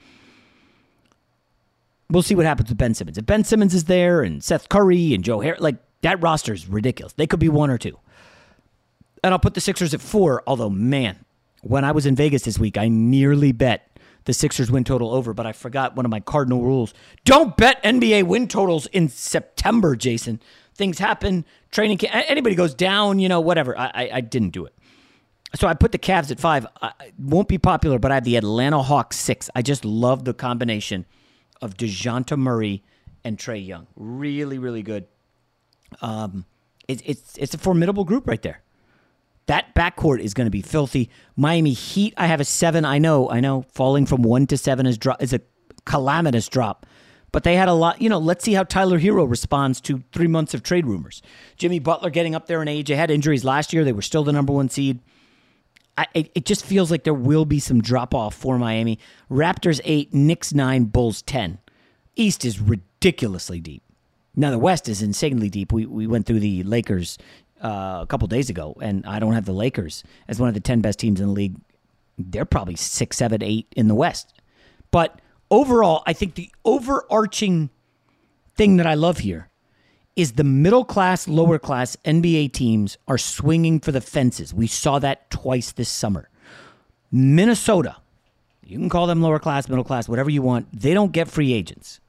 We'll 2.10 2.22
see 2.22 2.36
what 2.36 2.46
happens 2.46 2.68
with 2.68 2.78
Ben 2.78 2.94
Simmons. 2.94 3.18
If 3.18 3.26
Ben 3.26 3.42
Simmons 3.42 3.74
is 3.74 3.84
there 3.84 4.22
and 4.22 4.44
Seth 4.44 4.68
Curry 4.68 5.14
and 5.14 5.24
Joe 5.24 5.40
Harris, 5.40 5.60
like 5.60 5.76
that 6.02 6.22
roster 6.22 6.52
is 6.52 6.68
ridiculous. 6.68 7.14
They 7.14 7.26
could 7.26 7.40
be 7.40 7.48
one 7.48 7.70
or 7.70 7.78
two. 7.78 7.98
And 9.25 9.33
I'll 9.33 9.38
put 9.38 9.54
the 9.54 9.61
Sixers 9.62 9.95
at 9.95 10.02
four, 10.02 10.43
although, 10.47 10.69
man, 10.69 11.25
when 11.62 11.83
I 11.83 11.93
was 11.93 12.04
in 12.04 12.14
Vegas 12.14 12.43
this 12.43 12.59
week, 12.59 12.76
I 12.76 12.88
nearly 12.88 13.52
bet 13.52 13.99
the 14.25 14.35
Sixers 14.35 14.71
win 14.71 14.85
total 14.85 15.14
over, 15.14 15.33
but 15.33 15.47
I 15.47 15.52
forgot 15.52 15.97
one 15.97 16.04
of 16.04 16.11
my 16.11 16.21
cardinal 16.21 16.62
rules. 16.62 16.93
Don't 17.25 17.57
bet 17.57 17.83
NBA 17.83 18.25
win 18.25 18.49
totals 18.49 18.85
in 18.88 19.09
September, 19.09 19.97
Jason. 19.97 20.43
Things 20.75 20.99
happen. 20.99 21.47
Training, 21.71 21.97
camp, 21.97 22.26
anybody 22.28 22.54
goes 22.54 22.75
down, 22.75 23.19
you 23.19 23.31
know, 23.31 23.40
whatever. 23.40 23.78
I, 23.78 23.90
I, 23.95 24.11
I 24.12 24.21
didn't 24.21 24.50
do 24.50 24.66
it. 24.66 24.75
So 25.54 25.69
I 25.69 25.73
put 25.73 25.93
the 25.93 25.99
Cavs 25.99 26.31
at 26.31 26.38
five. 26.38 26.66
I, 26.83 26.93
won't 27.19 27.49
be 27.49 27.57
popular, 27.57 27.99
but 27.99 28.12
I 28.12 28.16
have 28.16 28.25
the 28.25 28.37
Atlanta 28.37 28.83
Hawks 28.83 29.16
six. 29.16 29.49
I 29.54 29.62
just 29.62 29.87
love 29.87 30.26
the 30.26 30.35
combination 30.35 31.07
of 31.62 31.78
Dejounte 31.78 32.37
Murray 32.37 32.83
and 33.25 33.38
Trae 33.38 33.66
Young. 33.66 33.87
Really, 33.97 34.59
really 34.59 34.83
good. 34.83 35.07
Um, 36.02 36.45
it, 36.88 37.00
it's 37.07 37.38
it's 37.38 37.54
a 37.54 37.59
formidable 37.59 38.04
group 38.04 38.28
right 38.28 38.43
there. 38.43 38.61
That 39.46 39.74
backcourt 39.74 40.20
is 40.20 40.34
going 40.34 40.46
to 40.46 40.50
be 40.50 40.62
filthy. 40.62 41.10
Miami 41.36 41.72
Heat, 41.72 42.14
I 42.16 42.26
have 42.26 42.40
a 42.40 42.44
seven. 42.44 42.84
I 42.84 42.98
know, 42.98 43.28
I 43.30 43.40
know. 43.40 43.66
Falling 43.72 44.06
from 44.06 44.22
one 44.22 44.46
to 44.46 44.56
seven 44.56 44.86
is 44.86 44.96
drop 44.96 45.22
is 45.22 45.32
a 45.32 45.40
calamitous 45.84 46.48
drop. 46.48 46.86
But 47.30 47.42
they 47.42 47.56
had 47.56 47.68
a 47.68 47.74
lot, 47.74 48.00
you 48.00 48.08
know. 48.08 48.18
Let's 48.18 48.44
see 48.44 48.52
how 48.52 48.62
Tyler 48.62 48.98
Herro 48.98 49.28
responds 49.28 49.80
to 49.82 50.04
three 50.12 50.28
months 50.28 50.54
of 50.54 50.62
trade 50.62 50.86
rumors. 50.86 51.20
Jimmy 51.56 51.80
Butler 51.80 52.10
getting 52.10 52.34
up 52.34 52.46
there 52.46 52.62
in 52.62 52.68
age. 52.68 52.88
They 52.88 52.96
had 52.96 53.10
injuries 53.10 53.44
last 53.44 53.72
year. 53.72 53.84
They 53.84 53.92
were 53.92 54.02
still 54.02 54.24
the 54.24 54.32
number 54.32 54.52
one 54.52 54.68
seed. 54.68 55.00
I, 55.98 56.06
it 56.14 56.44
just 56.44 56.64
feels 56.64 56.90
like 56.90 57.04
there 57.04 57.14
will 57.14 57.44
be 57.44 57.60
some 57.60 57.80
drop 57.80 58.14
off 58.14 58.34
for 58.34 58.58
Miami. 58.58 58.98
Raptors 59.30 59.80
eight, 59.84 60.12
Knicks 60.14 60.54
nine, 60.54 60.84
Bulls 60.84 61.22
ten. 61.22 61.58
East 62.16 62.44
is 62.44 62.60
ridiculously 62.60 63.60
deep. 63.60 63.82
Now 64.36 64.50
the 64.50 64.58
West 64.58 64.88
is 64.88 65.02
insanely 65.02 65.48
deep. 65.48 65.72
We 65.72 65.86
we 65.86 66.06
went 66.06 66.26
through 66.26 66.40
the 66.40 66.62
Lakers 66.64 67.18
uh, 67.62 68.00
a 68.02 68.06
couple 68.08 68.26
days 68.28 68.50
ago, 68.50 68.76
and 68.80 69.04
I 69.06 69.18
don't 69.18 69.32
have 69.32 69.46
the 69.46 69.52
Lakers 69.52 70.04
as 70.28 70.38
one 70.38 70.49
of 70.49 70.54
the 70.54 70.61
ten 70.61 70.80
best 70.80 70.99
teams 70.99 71.20
in 71.20 71.28
the 71.28 71.32
league. 71.32 71.56
They're 72.18 72.44
probably 72.44 72.76
six, 72.76 73.16
seven, 73.16 73.42
eight 73.42 73.66
in 73.76 73.88
the 73.88 73.94
West. 73.94 74.34
But 74.90 75.20
overall, 75.50 76.02
I 76.06 76.12
think 76.12 76.34
the 76.34 76.50
overarching 76.64 77.70
thing 78.56 78.76
that 78.76 78.87
I 78.87 78.94
love 78.94 79.18
here 79.18 79.50
is 80.16 80.32
the 80.32 80.44
middle 80.44 80.84
class, 80.84 81.26
lower 81.26 81.58
class 81.58 81.96
NBA 82.04 82.52
teams 82.52 82.96
are 83.08 83.18
swinging 83.18 83.80
for 83.80 83.90
the 83.90 84.00
fences. 84.00 84.54
We 84.54 84.66
saw 84.66 84.99
that 85.00 85.30
twice 85.30 85.73
this 85.73 85.88
summer. 85.88 86.28
Minnesota, 87.11 87.96
you 88.64 88.78
can 88.78 88.88
call 88.88 89.06
them 89.06 89.23
lower 89.23 89.38
class, 89.38 89.68
middle 89.68 89.84
class, 89.84 90.08
whatever 90.08 90.30
you 90.30 90.42
want. 90.42 90.68
They 90.73 90.94
don't 90.94 91.12
get 91.12 91.28
free 91.28 91.52
agents. 91.52 92.00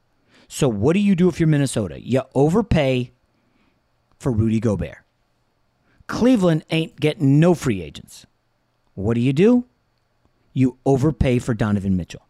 So 0.48 0.68
what 0.68 0.94
do 0.94 1.00
you 1.00 1.14
do 1.14 1.28
if 1.28 1.40
you're 1.40 1.48
Minnesota? 1.48 2.00
You 2.00 2.22
overpay 2.34 3.12
for 4.18 4.30
Rudy 4.32 4.60
Gobert. 4.60 4.98
Cleveland 6.06 6.64
ain't 6.70 7.00
getting 7.00 7.40
no 7.40 7.54
free 7.54 7.82
agents. 7.82 8.26
What 8.94 9.14
do 9.14 9.20
you 9.20 9.32
do? 9.32 9.64
You 10.52 10.78
overpay 10.86 11.38
for 11.40 11.54
Donovan 11.54 11.96
Mitchell. 11.96 12.22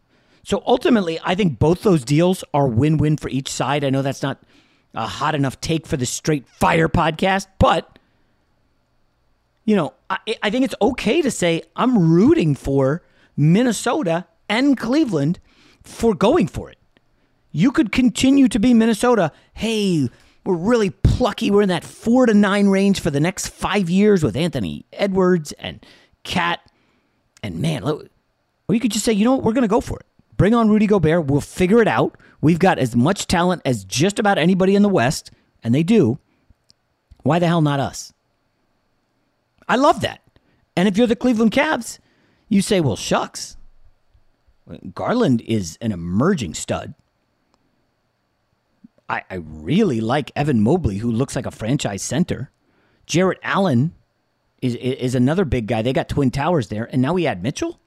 So 0.43 0.63
ultimately, 0.65 1.19
I 1.23 1.35
think 1.35 1.59
both 1.59 1.83
those 1.83 2.03
deals 2.03 2.43
are 2.53 2.67
win 2.67 2.97
win 2.97 3.17
for 3.17 3.29
each 3.29 3.49
side. 3.49 3.83
I 3.83 3.89
know 3.89 4.01
that's 4.01 4.23
not 4.23 4.39
a 4.93 5.05
hot 5.05 5.35
enough 5.35 5.59
take 5.61 5.85
for 5.85 5.97
the 5.97 6.05
Straight 6.05 6.47
Fire 6.47 6.89
podcast, 6.89 7.47
but 7.59 7.99
you 9.65 9.75
know, 9.75 9.93
I, 10.09 10.17
I 10.41 10.49
think 10.49 10.63
it's 10.63 10.75
okay 10.81 11.21
to 11.21 11.29
say 11.29 11.63
I'm 11.75 12.11
rooting 12.13 12.55
for 12.55 13.03
Minnesota 13.35 14.25
and 14.47 14.77
Cleveland 14.77 15.39
for 15.83 16.15
going 16.15 16.47
for 16.47 16.69
it. 16.69 16.77
You 17.51 17.71
could 17.71 17.91
continue 17.91 18.47
to 18.47 18.59
be 18.59 18.73
Minnesota. 18.73 19.31
Hey, 19.53 20.09
we're 20.47 20.55
really 20.55 20.91
plucky. 20.91 21.51
We're 21.51 21.63
in 21.63 21.69
that 21.69 21.83
four 21.83 22.25
to 22.25 22.33
nine 22.33 22.69
range 22.69 23.01
for 23.01 23.11
the 23.11 23.19
next 23.19 23.49
five 23.49 23.89
years 23.89 24.23
with 24.23 24.37
Anthony 24.37 24.85
Edwards 24.93 25.51
and 25.51 25.85
KAT. 26.23 26.61
And 27.43 27.59
man, 27.59 27.83
or 27.83 27.99
you 28.69 28.79
could 28.79 28.91
just 28.91 29.03
say, 29.03 29.11
you 29.11 29.25
know 29.25 29.35
what, 29.35 29.43
we're 29.43 29.51
going 29.51 29.63
to 29.63 29.67
go 29.67 29.81
for 29.81 29.99
it. 29.99 30.05
Bring 30.37 30.55
on 30.55 30.69
Rudy 30.69 30.87
Gobert. 30.87 31.25
We'll 31.25 31.41
figure 31.41 31.81
it 31.81 31.87
out. 31.87 32.17
We've 32.39 32.59
got 32.59 32.79
as 32.79 32.95
much 32.95 33.27
talent 33.27 33.61
as 33.65 33.83
just 33.83 34.19
about 34.19 34.37
anybody 34.37 34.73
in 34.73 34.83
the 34.83 34.89
West, 34.89 35.31
and 35.63 35.75
they 35.75 35.83
do. 35.83 36.17
Why 37.23 37.39
the 37.39 37.47
hell 37.47 37.61
not 37.61 37.81
us? 37.81 38.13
I 39.67 39.75
love 39.75 39.99
that. 39.99 40.21
And 40.77 40.87
if 40.87 40.97
you're 40.97 41.07
the 41.07 41.15
Cleveland 41.17 41.51
Cavs, 41.51 41.99
you 42.47 42.61
say, 42.61 42.79
well, 42.79 42.95
shucks. 42.95 43.57
Garland 44.93 45.41
is 45.41 45.77
an 45.81 45.91
emerging 45.91 46.53
stud. 46.53 46.93
I, 49.09 49.23
I 49.29 49.35
really 49.35 50.01
like 50.01 50.31
Evan 50.35 50.61
Mobley, 50.61 50.97
who 50.97 51.11
looks 51.11 51.35
like 51.35 51.45
a 51.45 51.51
franchise 51.51 52.01
center. 52.01 52.51
Jarrett 53.05 53.39
Allen 53.41 53.93
is, 54.61 54.75
is 54.75 55.15
another 55.15 55.45
big 55.45 55.67
guy. 55.67 55.81
They 55.81 55.93
got 55.93 56.09
Twin 56.09 56.31
Towers 56.31 56.67
there. 56.67 56.89
And 56.91 57.01
now 57.01 57.13
we 57.13 57.25
add 57.25 57.41
Mitchell? 57.41 57.79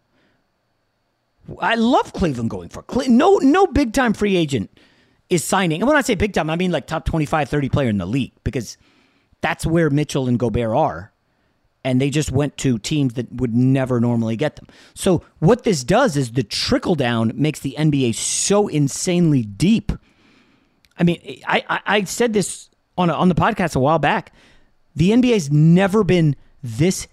I 1.60 1.74
love 1.74 2.12
Cleveland 2.12 2.50
going 2.50 2.68
for 2.68 2.82
Cle- 2.82 3.08
no 3.08 3.38
no 3.38 3.66
big 3.66 3.92
time 3.92 4.12
free 4.12 4.36
agent 4.36 4.70
is 5.28 5.44
signing. 5.44 5.80
And 5.80 5.88
when 5.88 5.96
I 5.96 6.02
say 6.02 6.14
big 6.14 6.32
time, 6.32 6.50
I 6.50 6.56
mean 6.56 6.70
like 6.70 6.86
top 6.86 7.04
25, 7.04 7.48
30 7.48 7.68
player 7.68 7.88
in 7.88 7.98
the 7.98 8.06
league 8.06 8.32
because 8.44 8.76
that's 9.40 9.66
where 9.66 9.90
Mitchell 9.90 10.28
and 10.28 10.38
Gobert 10.38 10.76
are. 10.76 11.12
And 11.82 12.00
they 12.00 12.10
just 12.10 12.30
went 12.30 12.58
to 12.58 12.78
teams 12.78 13.14
that 13.14 13.32
would 13.32 13.54
never 13.54 14.00
normally 14.00 14.36
get 14.36 14.56
them. 14.56 14.66
So 14.94 15.24
what 15.38 15.62
this 15.64 15.82
does 15.82 16.16
is 16.16 16.32
the 16.32 16.42
trickle 16.42 16.94
down 16.94 17.32
makes 17.34 17.60
the 17.60 17.74
NBA 17.78 18.14
so 18.16 18.68
insanely 18.68 19.42
deep. 19.42 19.92
I 21.00 21.04
mean, 21.04 21.40
I, 21.46 21.64
I, 21.68 21.80
I 21.86 22.04
said 22.04 22.34
this 22.34 22.68
on 22.98 23.08
a, 23.08 23.14
on 23.14 23.30
the 23.30 23.34
podcast 23.34 23.74
a 23.74 23.80
while 23.80 23.98
back. 23.98 24.32
The 24.94 25.10
NBA's 25.10 25.50
never 25.50 26.04
been 26.04 26.36
this 26.62 27.08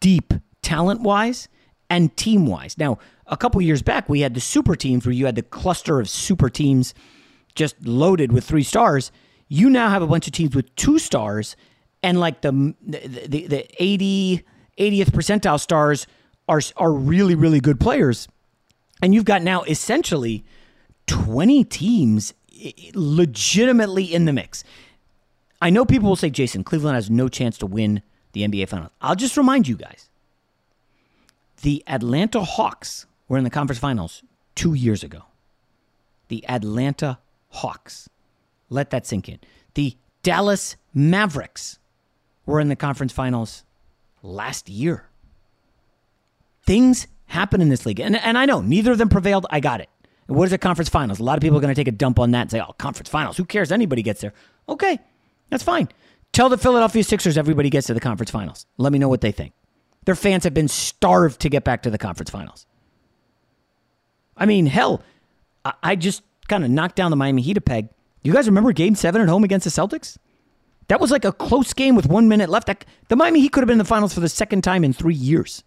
deep 0.00 0.34
talent 0.60 1.00
wise 1.00 1.48
and 1.88 2.14
team 2.16 2.46
wise. 2.46 2.76
Now, 2.76 2.98
a 3.26 3.36
couple 3.36 3.62
years 3.62 3.80
back, 3.80 4.08
we 4.08 4.20
had 4.20 4.34
the 4.34 4.40
super 4.40 4.76
teams 4.76 5.06
where 5.06 5.14
you 5.14 5.24
had 5.24 5.36
the 5.36 5.42
cluster 5.42 5.98
of 5.98 6.10
super 6.10 6.50
teams 6.50 6.92
just 7.54 7.74
loaded 7.86 8.32
with 8.32 8.44
three 8.44 8.62
stars. 8.62 9.10
You 9.48 9.70
now 9.70 9.88
have 9.88 10.02
a 10.02 10.06
bunch 10.06 10.26
of 10.26 10.34
teams 10.34 10.54
with 10.54 10.74
two 10.76 10.98
stars, 10.98 11.56
and 12.02 12.20
like 12.20 12.42
the 12.42 12.74
the, 12.82 13.26
the, 13.28 13.46
the 13.46 13.82
80, 13.82 14.44
80th 14.78 15.10
percentile 15.10 15.60
stars 15.60 16.06
are, 16.48 16.60
are 16.76 16.92
really, 16.92 17.34
really 17.34 17.60
good 17.60 17.80
players. 17.80 18.28
And 19.00 19.14
you've 19.14 19.24
got 19.24 19.42
now 19.42 19.62
essentially 19.62 20.44
20 21.06 21.64
teams 21.64 22.34
legitimately 22.94 24.04
in 24.04 24.24
the 24.24 24.32
mix. 24.32 24.64
I 25.60 25.70
know 25.70 25.84
people 25.84 26.08
will 26.08 26.16
say, 26.16 26.30
Jason, 26.30 26.64
Cleveland 26.64 26.96
has 26.96 27.10
no 27.10 27.28
chance 27.28 27.58
to 27.58 27.66
win 27.66 28.02
the 28.32 28.42
NBA 28.42 28.68
Finals. 28.68 28.90
I'll 29.00 29.14
just 29.14 29.36
remind 29.36 29.68
you 29.68 29.76
guys 29.76 30.08
The 31.62 31.84
Atlanta 31.86 32.42
Hawks 32.42 33.06
were 33.28 33.38
in 33.38 33.44
the 33.44 33.50
conference 33.50 33.78
finals 33.78 34.22
two 34.54 34.74
years 34.74 35.02
ago. 35.02 35.22
The 36.28 36.44
Atlanta 36.48 37.18
Hawks. 37.50 38.08
Let 38.70 38.90
that 38.90 39.06
sink 39.06 39.28
in. 39.28 39.38
The 39.74 39.96
Dallas 40.22 40.76
Mavericks 40.94 41.78
were 42.46 42.60
in 42.60 42.68
the 42.68 42.76
conference 42.76 43.12
finals 43.12 43.64
last 44.22 44.68
year. 44.68 45.08
Things 46.64 47.06
happen 47.26 47.60
in 47.60 47.68
this 47.68 47.84
league. 47.86 48.00
And, 48.00 48.16
and 48.16 48.38
I 48.38 48.46
know 48.46 48.60
neither 48.60 48.92
of 48.92 48.98
them 48.98 49.08
prevailed. 49.08 49.46
I 49.50 49.60
got 49.60 49.80
it. 49.80 49.88
What 50.32 50.46
is 50.46 50.52
a 50.52 50.58
conference 50.58 50.88
finals? 50.88 51.20
A 51.20 51.24
lot 51.24 51.36
of 51.36 51.42
people 51.42 51.58
are 51.58 51.60
going 51.60 51.74
to 51.74 51.78
take 51.78 51.88
a 51.88 51.96
dump 51.96 52.18
on 52.18 52.30
that 52.32 52.42
and 52.42 52.50
say, 52.50 52.60
oh, 52.60 52.72
conference 52.78 53.08
finals. 53.08 53.36
Who 53.36 53.44
cares? 53.44 53.70
Anybody 53.70 54.02
gets 54.02 54.20
there. 54.20 54.32
Okay, 54.68 54.98
that's 55.50 55.62
fine. 55.62 55.88
Tell 56.32 56.48
the 56.48 56.58
Philadelphia 56.58 57.04
Sixers 57.04 57.36
everybody 57.36 57.68
gets 57.70 57.88
to 57.88 57.94
the 57.94 58.00
conference 58.00 58.30
finals. 58.30 58.66
Let 58.78 58.92
me 58.92 58.98
know 58.98 59.08
what 59.08 59.20
they 59.20 59.32
think. 59.32 59.52
Their 60.04 60.14
fans 60.14 60.44
have 60.44 60.54
been 60.54 60.68
starved 60.68 61.40
to 61.40 61.48
get 61.48 61.64
back 61.64 61.82
to 61.82 61.90
the 61.90 61.98
conference 61.98 62.30
finals. 62.30 62.66
I 64.36 64.46
mean, 64.46 64.66
hell, 64.66 65.02
I, 65.64 65.74
I 65.82 65.96
just 65.96 66.22
kind 66.48 66.64
of 66.64 66.70
knocked 66.70 66.96
down 66.96 67.10
the 67.10 67.16
Miami 67.16 67.42
Heat 67.42 67.58
a 67.58 67.60
peg. 67.60 67.88
You 68.22 68.32
guys 68.32 68.46
remember 68.46 68.72
game 68.72 68.94
seven 68.94 69.20
at 69.20 69.28
home 69.28 69.44
against 69.44 69.64
the 69.64 69.70
Celtics? 69.70 70.16
That 70.88 71.00
was 71.00 71.10
like 71.10 71.24
a 71.24 71.32
close 71.32 71.72
game 71.72 71.94
with 71.94 72.06
one 72.06 72.28
minute 72.28 72.48
left. 72.48 72.68
The 73.08 73.16
Miami 73.16 73.40
Heat 73.40 73.52
could 73.52 73.60
have 73.60 73.68
been 73.68 73.74
in 73.74 73.78
the 73.78 73.84
finals 73.84 74.14
for 74.14 74.20
the 74.20 74.28
second 74.28 74.62
time 74.62 74.84
in 74.84 74.92
three 74.92 75.14
years. 75.14 75.62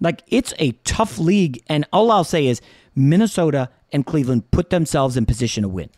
Like, 0.00 0.22
it's 0.26 0.52
a 0.58 0.72
tough 0.84 1.18
league. 1.18 1.62
And 1.68 1.86
all 1.92 2.10
I'll 2.10 2.24
say 2.24 2.46
is 2.46 2.60
Minnesota 2.96 3.68
and 3.92 4.04
Cleveland 4.04 4.50
put 4.50 4.70
themselves 4.70 5.16
in 5.16 5.26
position 5.26 5.62
to 5.62 5.68
win. 5.68 5.90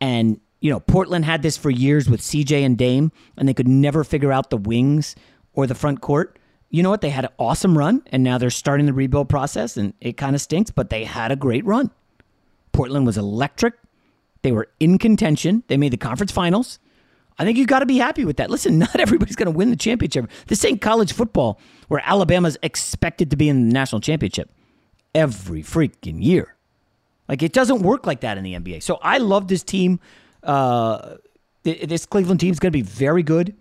And, 0.00 0.40
you 0.60 0.70
know, 0.70 0.80
Portland 0.80 1.24
had 1.24 1.42
this 1.42 1.56
for 1.56 1.70
years 1.70 2.08
with 2.10 2.20
CJ 2.20 2.64
and 2.64 2.76
Dame, 2.76 3.12
and 3.36 3.46
they 3.46 3.54
could 3.54 3.68
never 3.68 4.02
figure 4.02 4.32
out 4.32 4.50
the 4.50 4.56
wings 4.56 5.14
or 5.52 5.66
the 5.66 5.74
front 5.74 6.00
court. 6.00 6.38
You 6.70 6.82
know 6.82 6.90
what? 6.90 7.02
They 7.02 7.10
had 7.10 7.26
an 7.26 7.30
awesome 7.38 7.76
run, 7.76 8.02
and 8.10 8.24
now 8.24 8.38
they're 8.38 8.50
starting 8.50 8.86
the 8.86 8.94
rebuild 8.94 9.28
process, 9.28 9.76
and 9.76 9.92
it 10.00 10.16
kind 10.16 10.34
of 10.34 10.40
stinks, 10.40 10.70
but 10.70 10.90
they 10.90 11.04
had 11.04 11.30
a 11.30 11.36
great 11.36 11.64
run. 11.66 11.90
Portland 12.72 13.04
was 13.04 13.18
electric. 13.18 13.74
They 14.40 14.50
were 14.50 14.68
in 14.80 14.98
contention. 14.98 15.62
They 15.68 15.76
made 15.76 15.92
the 15.92 15.98
conference 15.98 16.32
finals. 16.32 16.78
I 17.38 17.44
think 17.44 17.58
you've 17.58 17.68
got 17.68 17.80
to 17.80 17.86
be 17.86 17.98
happy 17.98 18.24
with 18.24 18.38
that. 18.38 18.50
Listen, 18.50 18.78
not 18.78 18.98
everybody's 18.98 19.36
going 19.36 19.52
to 19.52 19.56
win 19.56 19.70
the 19.70 19.76
championship. 19.76 20.30
This 20.46 20.64
ain't 20.64 20.80
college 20.80 21.12
football 21.12 21.60
where 21.88 22.02
Alabama's 22.04 22.56
expected 22.62 23.30
to 23.30 23.36
be 23.36 23.50
in 23.50 23.68
the 23.68 23.72
national 23.72 24.00
championship 24.00 24.50
every 25.14 25.62
freaking 25.62 26.22
year. 26.22 26.54
Like 27.28 27.42
it 27.42 27.52
doesn't 27.52 27.82
work 27.82 28.06
like 28.06 28.20
that 28.20 28.38
in 28.38 28.44
the 28.44 28.54
NBA. 28.54 28.82
So 28.82 28.98
I 29.02 29.18
love 29.18 29.48
this 29.48 29.62
team. 29.62 30.00
Uh, 30.42 31.16
this 31.62 32.06
Cleveland 32.06 32.40
team 32.40 32.50
is 32.50 32.58
going 32.58 32.72
to 32.72 32.76
be 32.76 32.82
very 32.82 33.22
good. 33.22 33.54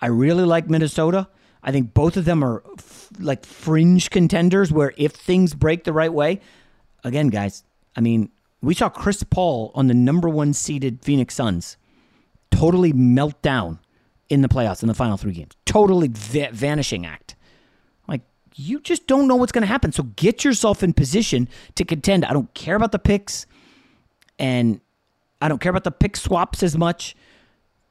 I 0.00 0.08
really 0.08 0.44
like 0.44 0.68
Minnesota. 0.68 1.28
I 1.62 1.72
think 1.72 1.94
both 1.94 2.16
of 2.16 2.24
them 2.24 2.44
are 2.44 2.62
f- 2.78 3.08
like 3.18 3.44
fringe 3.44 4.10
contenders 4.10 4.70
where 4.70 4.92
if 4.96 5.12
things 5.12 5.54
break 5.54 5.84
the 5.84 5.92
right 5.92 6.12
way, 6.12 6.40
again, 7.02 7.28
guys, 7.28 7.64
I 7.96 8.00
mean, 8.00 8.30
we 8.60 8.74
saw 8.74 8.88
Chris 8.88 9.22
Paul 9.22 9.72
on 9.74 9.86
the 9.86 9.94
number 9.94 10.28
one 10.28 10.52
seeded 10.52 11.02
Phoenix 11.02 11.34
Suns 11.34 11.76
totally 12.50 12.92
melt 12.92 13.40
down 13.42 13.78
in 14.28 14.42
the 14.42 14.48
playoffs 14.48 14.82
in 14.82 14.88
the 14.88 14.94
final 14.94 15.16
three 15.16 15.32
games. 15.32 15.52
Totally 15.64 16.08
va- 16.12 16.50
vanishing 16.52 17.06
act. 17.06 17.35
You 18.58 18.80
just 18.80 19.06
don't 19.06 19.28
know 19.28 19.36
what's 19.36 19.52
going 19.52 19.62
to 19.62 19.68
happen. 19.68 19.92
So 19.92 20.02
get 20.02 20.42
yourself 20.42 20.82
in 20.82 20.94
position 20.94 21.48
to 21.74 21.84
contend. 21.84 22.24
I 22.24 22.32
don't 22.32 22.52
care 22.54 22.74
about 22.74 22.90
the 22.90 22.98
picks, 22.98 23.46
and 24.38 24.80
I 25.42 25.48
don't 25.48 25.60
care 25.60 25.70
about 25.70 25.84
the 25.84 25.90
pick 25.90 26.16
swaps 26.16 26.62
as 26.62 26.76
much. 26.76 27.14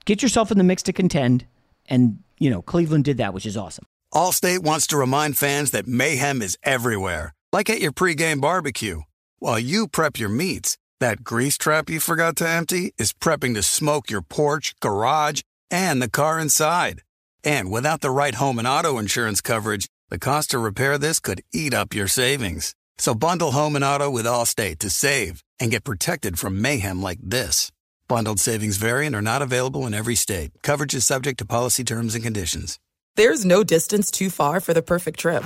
Get 0.06 0.24
yourself 0.24 0.52
in 0.52 0.58
the 0.58 0.64
mix 0.64 0.82
to 0.84 0.94
contend. 0.94 1.46
And, 1.86 2.20
you 2.40 2.50
know, 2.50 2.64
Cleveland 2.64 3.06
did 3.06 3.18
that, 3.18 3.34
which 3.34 3.46
is 3.46 3.56
awesome. 3.56 3.86
Allstate 4.12 4.60
wants 4.60 4.88
to 4.88 4.98
remind 4.98 5.38
fans 5.38 5.72
that 5.72 5.88
mayhem 5.88 6.42
is 6.42 6.58
everywhere, 6.64 7.34
like 7.54 7.70
at 7.70 7.82
your 7.82 7.92
pregame 7.92 8.42
barbecue. 8.42 9.02
While 9.40 9.60
you 9.60 9.88
prep 9.88 10.18
your 10.18 10.30
meats, 10.30 10.78
that 11.00 11.24
grease 11.24 11.58
trap 11.58 11.90
you 11.90 12.00
forgot 12.00 12.38
to 12.38 12.50
empty 12.50 12.94
is 12.98 13.14
prepping 13.14 13.54
to 13.54 13.62
smoke 13.62 14.10
your 14.10 14.22
porch, 14.22 14.74
garage, 14.80 15.42
and 15.70 16.02
the 16.02 16.10
car 16.10 16.40
inside. 16.40 17.04
And 17.44 17.70
without 17.70 18.02
the 18.02 18.10
right 18.10 18.34
home 18.36 18.58
and 18.58 18.68
auto 18.68 18.98
insurance 18.98 19.42
coverage, 19.42 19.88
the 20.10 20.20
cost 20.20 20.52
to 20.52 20.60
repair 20.60 20.98
this 20.98 21.20
could 21.20 21.42
eat 21.52 21.74
up 21.74 21.96
your 21.96 22.08
savings. 22.08 22.76
So 22.98 23.16
bundle 23.16 23.52
home 23.52 23.76
and 23.76 23.84
auto 23.84 24.10
with 24.10 24.26
Allstate 24.26 24.80
to 24.80 24.90
save 24.90 25.44
and 25.60 25.72
get 25.72 25.84
protected 25.84 26.38
from 26.38 26.62
mayhem 26.62 27.02
like 27.02 27.20
this. 27.22 27.72
Bundled 28.08 28.40
savings 28.40 28.78
variant 28.78 29.16
are 29.16 29.22
not 29.22 29.42
available 29.42 29.88
in 29.88 29.96
every 29.96 30.16
state. 30.16 30.52
Coverage 30.62 30.94
is 30.94 31.06
subject 31.06 31.40
to 31.40 31.46
policy 31.46 31.84
terms 31.84 32.14
and 32.14 32.24
conditions. 32.24 32.80
There's 33.16 33.46
no 33.46 33.64
distance 33.64 34.12
too 34.12 34.30
far 34.30 34.60
for 34.60 34.74
the 34.74 34.84
perfect 34.84 35.20
trip. 35.20 35.44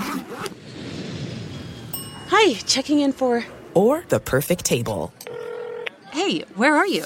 Hi, 2.28 2.54
checking 2.66 3.00
in 3.00 3.14
for. 3.14 3.46
Or 3.74 4.04
the 4.10 4.20
perfect 4.20 4.66
table. 4.66 5.14
Hey, 6.12 6.42
where 6.56 6.76
are 6.76 6.88
you? 6.88 7.06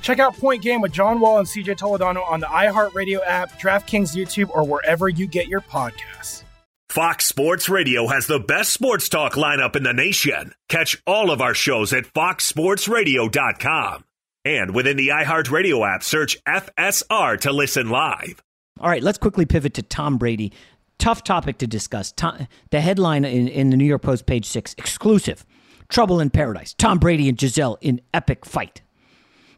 Check 0.00 0.18
out 0.18 0.36
Point 0.36 0.62
Game 0.62 0.80
with 0.80 0.92
John 0.92 1.20
Wall 1.20 1.38
and 1.38 1.46
CJ 1.46 1.78
Toledano 1.78 2.28
on 2.28 2.40
the 2.40 2.46
iHeartRadio 2.46 3.20
app, 3.24 3.60
DraftKings 3.60 4.16
YouTube, 4.16 4.50
or 4.50 4.64
wherever 4.64 5.08
you 5.08 5.26
get 5.26 5.48
your 5.48 5.60
podcasts. 5.60 6.44
Fox 6.90 7.26
Sports 7.26 7.68
Radio 7.68 8.08
has 8.08 8.26
the 8.26 8.40
best 8.40 8.72
sports 8.72 9.08
talk 9.08 9.34
lineup 9.34 9.76
in 9.76 9.84
the 9.84 9.92
nation. 9.92 10.54
Catch 10.68 11.00
all 11.06 11.30
of 11.30 11.40
our 11.40 11.54
shows 11.54 11.92
at 11.92 12.04
foxsportsradio.com. 12.04 14.04
And 14.44 14.74
within 14.74 14.96
the 14.96 15.08
iHeartRadio 15.08 15.94
app, 15.94 16.02
search 16.02 16.42
FSR 16.44 17.40
to 17.42 17.52
listen 17.52 17.90
live. 17.90 18.42
All 18.80 18.88
right, 18.88 19.02
let's 19.02 19.18
quickly 19.18 19.46
pivot 19.46 19.74
to 19.74 19.82
Tom 19.82 20.18
Brady. 20.18 20.52
Tough 20.98 21.22
topic 21.22 21.58
to 21.58 21.66
discuss. 21.66 22.12
Tom, 22.12 22.48
the 22.70 22.80
headline 22.80 23.24
in, 23.24 23.46
in 23.46 23.70
the 23.70 23.76
New 23.76 23.84
York 23.84 24.02
Post, 24.02 24.26
page 24.26 24.46
six 24.46 24.74
exclusive 24.76 25.46
Trouble 25.90 26.20
in 26.20 26.30
Paradise. 26.30 26.74
Tom 26.74 26.98
Brady 26.98 27.28
and 27.28 27.38
Gisele 27.38 27.76
in 27.80 28.00
epic 28.14 28.44
fight. 28.44 28.80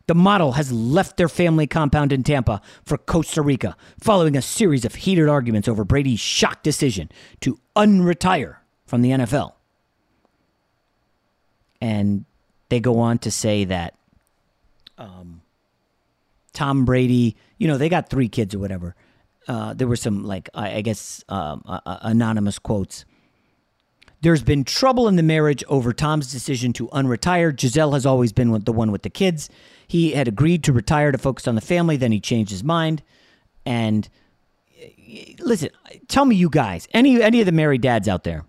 The 0.07 0.15
model 0.15 0.53
has 0.53 0.73
left 0.73 1.17
their 1.17 1.29
family 1.29 1.67
compound 1.67 2.13
in 2.13 2.23
Tampa 2.23 2.61
for 2.85 2.99
Costa 2.99 3.43
Rica 3.43 3.77
following 4.01 4.37
a 4.37 4.43
series 4.43 4.85
of 4.85 4.95
heated 4.97 5.29
arguments 5.29 5.69
over 5.69 5.85
Brady's 5.85 6.21
shock 6.21 6.63
decision 6.63 7.11
to 7.41 7.59
unretire 7.77 8.57
from 8.85 9.03
the 9.03 9.11
NFL. 9.11 9.53
And 11.81 12.25
they 12.69 12.81
go 12.81 12.99
on 12.99 13.19
to 13.19 13.31
say 13.31 13.65
that 13.65 13.95
um, 14.99 15.43
Tom 16.53 16.85
Brady, 16.85 17.37
you 17.59 17.69
know, 17.69 17.79
they 17.79 17.89
got 17.89 18.09
three 18.09 18.29
kids 18.29 18.55
or 18.55 18.59
whatever. 18.59 18.95
Uh, 19.49 19.75
there 19.75 19.89
were 19.89 19.97
some, 19.97 20.25
like, 20.25 20.49
I, 20.55 20.77
I 20.77 20.81
guess, 20.83 21.25
um, 21.29 21.63
uh, 21.67 21.99
anonymous 22.03 22.59
quotes. 22.59 23.05
There's 24.21 24.43
been 24.43 24.63
trouble 24.63 25.09
in 25.09 25.17
the 25.17 25.23
marriage 25.23 25.65
over 25.69 25.93
Tom's 25.93 26.31
decision 26.31 26.73
to 26.75 26.87
unretire. 26.89 27.55
Gisele 27.55 27.93
has 27.93 28.07
always 28.07 28.33
been 28.33 28.57
the 28.65 28.73
one 28.73 28.93
with 28.93 29.03
the 29.03 29.11
kids. 29.11 29.51
He 29.93 30.13
had 30.13 30.27
agreed 30.27 30.65
to 30.65 30.73
retire 30.73 31.13
to 31.13 31.19
focus 31.19 31.47
on 31.47 31.55
the 31.55 31.61
family, 31.61 31.99
then 31.99 32.13
he 32.13 32.19
changed 32.19 32.51
his 32.51 32.65
mind. 32.65 33.03
And 33.67 34.09
listen, 35.39 35.69
tell 36.09 36.25
me, 36.25 36.35
you 36.35 36.49
guys, 36.49 36.89
any 36.95 37.23
any 37.23 37.41
of 37.41 37.45
the 37.45 37.53
married 37.53 37.83
dads 37.83 38.09
out 38.09 38.25
there, 38.25 38.47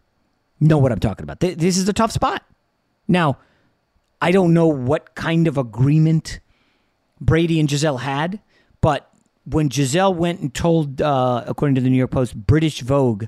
know 0.61 0.77
what 0.77 0.93
I'm 0.93 1.01
talking 1.01 1.25
about. 1.25 1.41
This 1.41 1.77
is 1.77 1.89
a 1.89 1.91
tough 1.91 2.13
spot. 2.13 2.45
Now, 3.09 3.39
I 4.21 4.31
don't 4.31 4.53
know 4.53 4.67
what 4.67 5.15
kind 5.15 5.45
of 5.49 5.57
agreement 5.57 6.39
Brady 7.19 7.59
and 7.59 7.67
Gisele 7.67 7.97
had, 7.97 8.39
but 8.79 9.11
when 9.43 9.67
Gisele 9.67 10.13
went 10.13 10.39
and 10.39 10.53
told, 10.53 11.01
uh, 11.01 11.43
according 11.45 11.75
to 11.75 11.81
the 11.81 11.89
New 11.89 11.97
York 11.97 12.11
Post, 12.11 12.37
British 12.37 12.79
Vogue, 12.79 13.25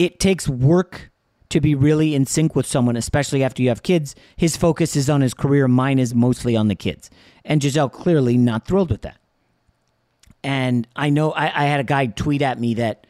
it 0.00 0.18
takes 0.18 0.48
work 0.48 1.12
to 1.48 1.60
be 1.60 1.74
really 1.74 2.14
in 2.14 2.26
sync 2.26 2.56
with 2.56 2.66
someone, 2.66 2.96
especially 2.96 3.44
after 3.44 3.62
you 3.62 3.68
have 3.68 3.82
kids. 3.82 4.14
His 4.36 4.56
focus 4.56 4.96
is 4.96 5.08
on 5.08 5.20
his 5.20 5.34
career, 5.34 5.68
mine 5.68 5.98
is 5.98 6.14
mostly 6.14 6.56
on 6.56 6.68
the 6.68 6.74
kids. 6.74 7.10
And 7.44 7.60
Gisele 7.60 7.88
clearly 7.88 8.36
not 8.36 8.66
thrilled 8.66 8.90
with 8.90 9.02
that. 9.02 9.18
And 10.42 10.86
I 10.94 11.10
know 11.10 11.32
I, 11.32 11.44
I 11.44 11.66
had 11.66 11.80
a 11.80 11.84
guy 11.84 12.06
tweet 12.06 12.42
at 12.42 12.60
me 12.60 12.74
that, 12.74 13.06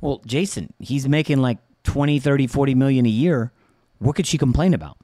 well, 0.00 0.20
Jason, 0.26 0.72
he's 0.78 1.08
making 1.08 1.38
like 1.38 1.58
20, 1.84 2.18
30, 2.18 2.46
40 2.46 2.74
million 2.74 3.06
a 3.06 3.10
year. 3.10 3.52
What 3.98 4.16
could 4.16 4.26
she 4.26 4.38
complain 4.38 4.74
about? 4.74 4.98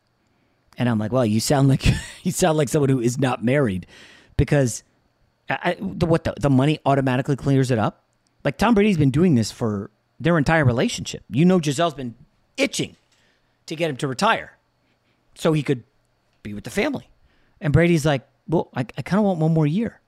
And 0.76 0.88
I'm 0.88 0.98
like, 0.98 1.12
well, 1.12 1.26
you 1.26 1.40
sound 1.40 1.68
like 1.68 1.86
you 2.22 2.32
sound 2.32 2.58
like 2.58 2.68
someone 2.68 2.90
who 2.90 3.00
is 3.00 3.18
not 3.18 3.44
married, 3.44 3.86
because 4.36 4.82
I, 5.48 5.76
the, 5.80 6.06
what 6.06 6.24
the, 6.24 6.34
the 6.40 6.50
money 6.50 6.78
automatically 6.86 7.36
clears 7.36 7.70
it 7.70 7.78
up. 7.78 8.04
Like 8.44 8.56
Tom 8.56 8.74
Brady's 8.74 8.96
been 8.96 9.10
doing 9.10 9.34
this 9.34 9.50
for 9.50 9.90
their 10.18 10.38
entire 10.38 10.64
relationship. 10.64 11.24
You 11.28 11.44
know, 11.44 11.58
Gisele's 11.58 11.94
been 11.94 12.14
itching 12.60 12.96
to 13.66 13.76
get 13.76 13.90
him 13.90 13.96
to 13.96 14.08
retire, 14.08 14.56
so 15.34 15.52
he 15.52 15.62
could 15.62 15.84
be 16.42 16.54
with 16.54 16.64
the 16.64 16.70
family. 16.70 17.08
And 17.60 17.72
Brady's 17.72 18.06
like, 18.06 18.26
well, 18.48 18.68
I, 18.74 18.80
I 18.80 19.02
kind 19.02 19.18
of 19.18 19.24
want 19.24 19.38
one 19.38 19.52
more 19.52 19.66
year. 19.66 20.00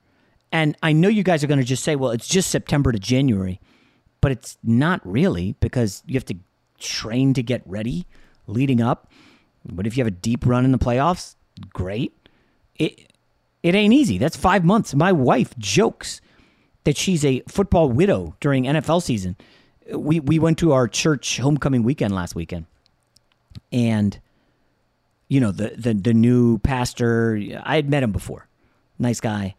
And 0.51 0.77
I 0.83 0.93
know 0.93 1.09
you 1.09 1.23
guys 1.23 1.43
are 1.43 1.47
going 1.47 1.61
to 1.61 1.65
just 1.65 1.83
say, 1.83 1.97
well, 1.97 2.11
it's 2.11 2.29
just 2.29 2.51
September 2.51 2.93
to 2.93 2.99
January, 2.99 3.61
but 4.21 4.33
it's 4.33 4.59
not 4.63 5.01
really 5.05 5.57
because 5.61 6.03
you 6.07 6.15
have 6.15 6.27
to 6.27 6.37
train 6.79 7.33
to 7.35 7.43
get 7.43 7.63
ready 7.65 8.07
leading 8.47 8.81
up. 8.81 9.11
But 9.65 9.87
if 9.87 9.97
you 9.97 10.03
have 10.03 10.13
a 10.13 10.17
deep 10.17 10.45
run 10.45 10.65
in 10.65 10.73
the 10.73 10.79
playoffs, 10.79 11.37
great. 11.73 12.13
It 12.77 13.13
it 13.63 13.75
ain't 13.77 13.95
easy. 13.95 14.19
That's 14.19 14.37
five 14.37 14.65
months. 14.65 14.93
My 14.95 15.13
wife 15.13 15.57
jokes 15.57 16.21
that 16.85 16.97
she's 16.97 17.25
a 17.25 17.43
football 17.49 17.89
widow 17.89 18.35
during 18.41 18.65
NFL 18.65 19.03
season. 19.03 19.37
We 19.91 20.21
we 20.21 20.39
went 20.39 20.59
to 20.59 20.73
our 20.73 20.89
church 20.89 21.39
homecoming 21.39 21.83
weekend 21.83 22.15
last 22.15 22.35
weekend, 22.35 22.67
and 23.73 24.19
you 25.29 25.41
know 25.41 25.53
the 25.53 25.75
the 25.77 25.95
the 25.95 26.15
new 26.15 26.59
pastor. 26.59 27.41
I 27.65 27.77
had 27.77 27.89
met 27.89 28.03
him 28.03 28.13
before, 28.13 28.47
nice 28.99 29.21
guy, 29.21 29.55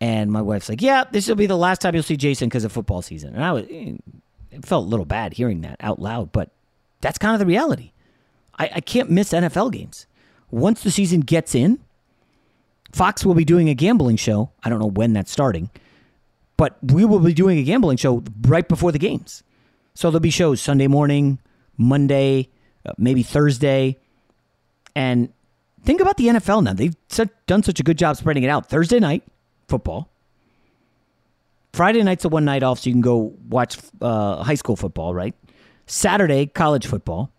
and 0.00 0.30
my 0.32 0.42
wife's 0.42 0.68
like, 0.68 0.82
"Yeah, 0.82 1.04
this 1.10 1.28
will 1.28 1.36
be 1.36 1.46
the 1.46 1.56
last 1.56 1.80
time 1.80 1.94
you'll 1.94 2.02
see 2.02 2.16
Jason 2.16 2.48
because 2.48 2.64
of 2.64 2.72
football 2.72 3.02
season." 3.02 3.34
And 3.34 3.44
I 3.44 3.52
was 3.52 3.64
eh, 3.70 3.94
it 4.50 4.64
felt 4.64 4.86
a 4.86 4.88
little 4.88 5.06
bad 5.06 5.34
hearing 5.34 5.62
that 5.62 5.76
out 5.80 6.00
loud, 6.00 6.32
but 6.32 6.50
that's 7.00 7.18
kind 7.18 7.34
of 7.34 7.40
the 7.40 7.46
reality. 7.46 7.92
I, 8.58 8.70
I 8.76 8.80
can't 8.80 9.10
miss 9.10 9.32
NFL 9.32 9.72
games. 9.72 10.06
Once 10.50 10.82
the 10.82 10.90
season 10.90 11.20
gets 11.20 11.54
in, 11.54 11.80
Fox 12.92 13.24
will 13.24 13.34
be 13.34 13.44
doing 13.44 13.68
a 13.68 13.74
gambling 13.74 14.16
show. 14.16 14.50
I 14.62 14.70
don't 14.70 14.78
know 14.78 14.86
when 14.86 15.12
that's 15.12 15.32
starting, 15.32 15.70
but 16.64 16.78
we 16.82 17.04
will 17.04 17.18
be 17.18 17.34
doing 17.34 17.58
a 17.58 17.62
gambling 17.62 17.98
show 17.98 18.24
right 18.40 18.66
before 18.66 18.90
the 18.90 18.98
games. 18.98 19.42
So 19.92 20.08
there'll 20.10 20.20
be 20.20 20.30
shows 20.30 20.62
Sunday 20.62 20.86
morning, 20.86 21.38
Monday, 21.76 22.48
uh, 22.86 22.92
maybe 22.96 23.22
Thursday. 23.22 23.98
And 24.96 25.30
think 25.82 26.00
about 26.00 26.16
the 26.16 26.28
NFL 26.28 26.62
now. 26.62 26.72
They've 26.72 26.96
done 27.44 27.62
such 27.62 27.80
a 27.80 27.82
good 27.82 27.98
job 27.98 28.16
spreading 28.16 28.44
it 28.44 28.48
out. 28.48 28.70
Thursday 28.70 28.98
night, 28.98 29.24
football. 29.68 30.10
Friday 31.74 32.02
night's 32.02 32.24
a 32.24 32.30
one 32.30 32.46
night 32.46 32.62
off, 32.62 32.78
so 32.78 32.88
you 32.88 32.94
can 32.94 33.02
go 33.02 33.34
watch 33.46 33.76
uh, 34.00 34.42
high 34.42 34.54
school 34.54 34.74
football, 34.74 35.12
right? 35.12 35.34
Saturday, 35.84 36.46
college 36.46 36.86
football. 36.86 37.30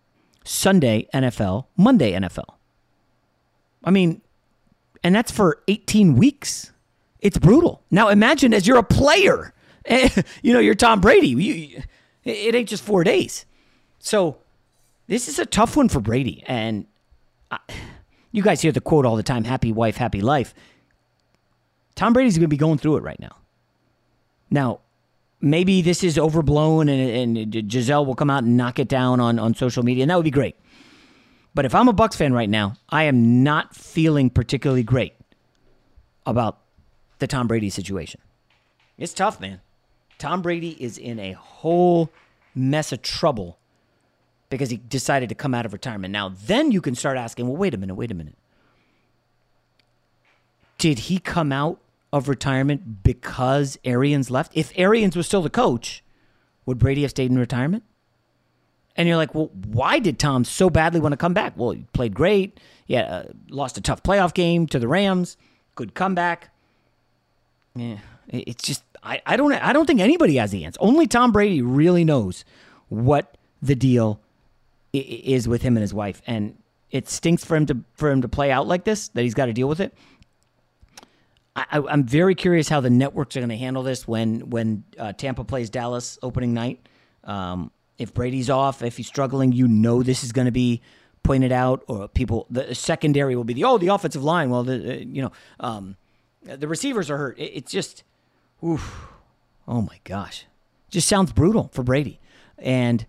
Sunday, 0.44 1.08
NFL. 1.16 1.66
Monday, 1.76 2.12
NFL. 2.12 2.58
I 3.84 3.90
mean, 3.90 4.22
and 5.04 5.16
that's 5.16 5.32
for 5.32 5.64
18 5.68 6.16
weeks. 6.16 6.74
It's 7.26 7.40
brutal. 7.40 7.82
Now 7.90 8.10
imagine 8.10 8.54
as 8.54 8.68
you're 8.68 8.78
a 8.78 8.84
player, 8.84 9.52
you 9.90 10.54
know, 10.54 10.60
you're 10.60 10.76
Tom 10.76 11.02
Brady. 11.02 11.30
You, 11.30 11.82
it 12.24 12.54
ain't 12.54 12.70
just 12.70 12.84
four 12.84 13.04
days. 13.04 13.48
So 13.98 14.38
this 15.08 15.28
is 15.28 15.40
a 15.40 15.46
tough 15.48 15.76
one 15.76 15.90
for 15.90 16.00
Brady. 16.00 16.44
And 16.46 16.86
I, 17.50 17.58
you 18.32 18.44
guys 18.44 18.62
hear 18.62 18.72
the 18.72 18.80
quote 18.80 19.08
all 19.08 19.16
the 19.16 19.24
time 19.24 19.44
happy 19.44 19.72
wife, 19.72 19.98
happy 19.98 20.22
life. 20.22 20.54
Tom 21.96 22.14
Brady's 22.14 22.38
going 22.38 22.44
to 22.44 22.48
be 22.48 22.58
going 22.58 22.78
through 22.78 22.98
it 22.98 23.02
right 23.02 23.20
now. 23.20 23.38
Now, 24.52 24.82
maybe 25.42 25.82
this 25.82 26.04
is 26.04 26.20
overblown 26.20 26.90
and, 26.90 27.38
and 27.40 27.68
Gisele 27.68 28.06
will 28.06 28.14
come 28.14 28.30
out 28.30 28.44
and 28.44 28.56
knock 28.56 28.78
it 28.78 28.88
down 28.88 29.20
on, 29.20 29.40
on 29.40 29.56
social 29.56 29.82
media, 29.82 30.04
and 30.04 30.12
that 30.12 30.18
would 30.18 30.26
be 30.26 30.30
great. 30.30 30.58
But 31.56 31.66
if 31.66 31.74
I'm 31.74 31.88
a 31.88 31.94
Bucks 31.94 32.18
fan 32.18 32.34
right 32.34 32.50
now, 32.50 32.76
I 32.90 33.06
am 33.06 33.42
not 33.42 33.76
feeling 33.76 34.30
particularly 34.30 34.84
great 34.84 35.16
about 36.28 36.60
the 37.20 37.28
Tom 37.28 37.48
Brady 37.48 37.70
situation. 37.70 38.22
It's 38.98 39.14
tough, 39.14 39.40
man. 39.40 39.62
Tom 40.18 40.42
Brady 40.42 40.78
is 40.82 40.98
in 40.98 41.20
a 41.20 41.34
whole 41.34 42.10
mess 42.54 42.92
of 42.92 43.02
trouble 43.02 43.58
because 44.50 44.70
he 44.70 44.78
decided 44.78 45.30
to 45.30 45.36
come 45.36 45.54
out 45.54 45.66
of 45.66 45.74
retirement. 45.74 46.12
Now, 46.12 46.30
then 46.30 46.72
you 46.72 46.82
can 46.82 46.96
start 46.96 47.18
asking, 47.18 47.48
well, 47.48 47.58
wait 47.58 47.74
a 47.74 47.78
minute, 47.78 47.96
wait 47.96 48.12
a 48.12 48.16
minute. 48.16 48.36
Did 50.78 51.00
he 51.00 51.20
come 51.20 51.52
out 51.52 51.80
of 52.14 52.30
retirement 52.30 53.04
because 53.04 53.78
Arians 53.84 54.30
left? 54.30 54.52
If 54.56 54.72
Arians 54.76 55.16
was 55.16 55.26
still 55.26 55.42
the 55.42 55.50
coach, 55.50 56.04
would 56.66 56.80
Brady 56.80 57.02
have 57.02 57.12
stayed 57.12 57.32
in 57.32 57.38
retirement? 57.38 57.84
And 58.96 59.08
you're 59.08 59.18
like, 59.18 59.36
well, 59.36 59.52
why 59.68 60.00
did 60.00 60.20
Tom 60.20 60.46
so 60.46 60.70
badly 60.70 61.02
want 61.02 61.14
to 61.14 61.18
come 61.18 61.34
back? 61.34 61.54
Well, 61.58 61.72
he 61.72 61.86
played 61.92 62.14
great. 62.14 62.60
Yeah, 62.88 63.02
uh, 63.02 63.24
lost 63.50 63.78
a 63.78 63.82
tough 63.82 64.04
playoff 64.04 64.34
game 64.34 64.68
to 64.68 64.80
the 64.80 64.88
Rams. 64.88 65.36
Good 65.76 65.94
comeback. 65.96 66.52
Yeah, 67.76 67.98
it's 68.30 68.64
just 68.64 68.84
I, 69.04 69.22
I 69.26 69.38
don't 69.38 69.52
I 69.54 69.74
don't 69.74 69.86
think 69.86 70.00
anybody 70.00 70.38
has 70.38 70.52
the 70.52 70.66
answer. 70.66 70.78
Only 70.82 71.08
Tom 71.08 71.32
Brady 71.32 71.62
really 71.62 72.04
knows 72.04 72.46
what 72.90 73.38
the 73.62 73.76
deal 73.76 74.20
is 74.94 75.48
with 75.48 75.62
him 75.62 75.76
and 75.76 75.82
his 75.82 75.94
wife, 75.94 76.22
and 76.26 76.58
it 76.92 77.10
stinks 77.10 77.44
for 77.44 77.56
him 77.56 77.66
to 77.68 77.78
for 77.94 78.10
him 78.10 78.22
to 78.22 78.28
play 78.28 78.52
out 78.52 78.68
like 78.68 78.84
this. 78.84 79.10
That 79.10 79.24
he's 79.24 79.34
got 79.34 79.48
to 79.48 79.54
deal 79.54 79.68
with 79.68 79.80
it. 79.80 79.94
I, 81.56 81.82
am 81.90 82.04
very 82.04 82.36
curious 82.36 82.68
how 82.68 82.82
the 82.82 82.90
networks 82.90 83.38
are 83.38 83.40
going 83.40 83.50
to 83.50 83.58
handle 83.58 83.84
this 83.84 84.08
when 84.08 84.50
when 84.50 84.84
uh, 84.98 85.14
Tampa 85.14 85.44
plays 85.44 85.70
Dallas 85.70 86.18
opening 86.22 86.54
night. 86.54 86.88
Um, 87.24 87.72
if 87.98 88.14
Brady's 88.14 88.50
off, 88.50 88.82
if 88.82 88.98
he's 88.98 89.08
struggling, 89.08 89.52
you 89.52 89.68
know 89.68 90.04
this 90.04 90.24
is 90.24 90.32
going 90.32 90.46
to 90.46 90.52
be 90.52 90.82
pointed 91.24 91.52
out, 91.52 91.84
or 91.88 92.08
people. 92.08 92.46
The 92.50 92.76
secondary 92.76 93.36
will 93.36 93.46
be 93.46 93.54
the 93.54 93.64
oh 93.64 93.78
the 93.78 93.88
offensive 93.88 94.24
line. 94.24 94.50
Well, 94.50 94.64
the 94.64 94.76
uh, 94.76 94.98
you 95.00 95.22
know 95.22 95.32
um, 95.60 95.96
the 96.46 96.68
receivers 96.68 97.10
are 97.10 97.18
hurt. 97.18 97.38
It, 97.38 97.52
it's 97.56 97.72
just, 97.72 98.04
oof, 98.64 99.08
oh 99.68 99.82
my 99.82 100.00
gosh, 100.04 100.46
just 100.90 101.08
sounds 101.08 101.32
brutal 101.32 101.70
for 101.74 101.84
Brady, 101.84 102.20
and 102.58 103.06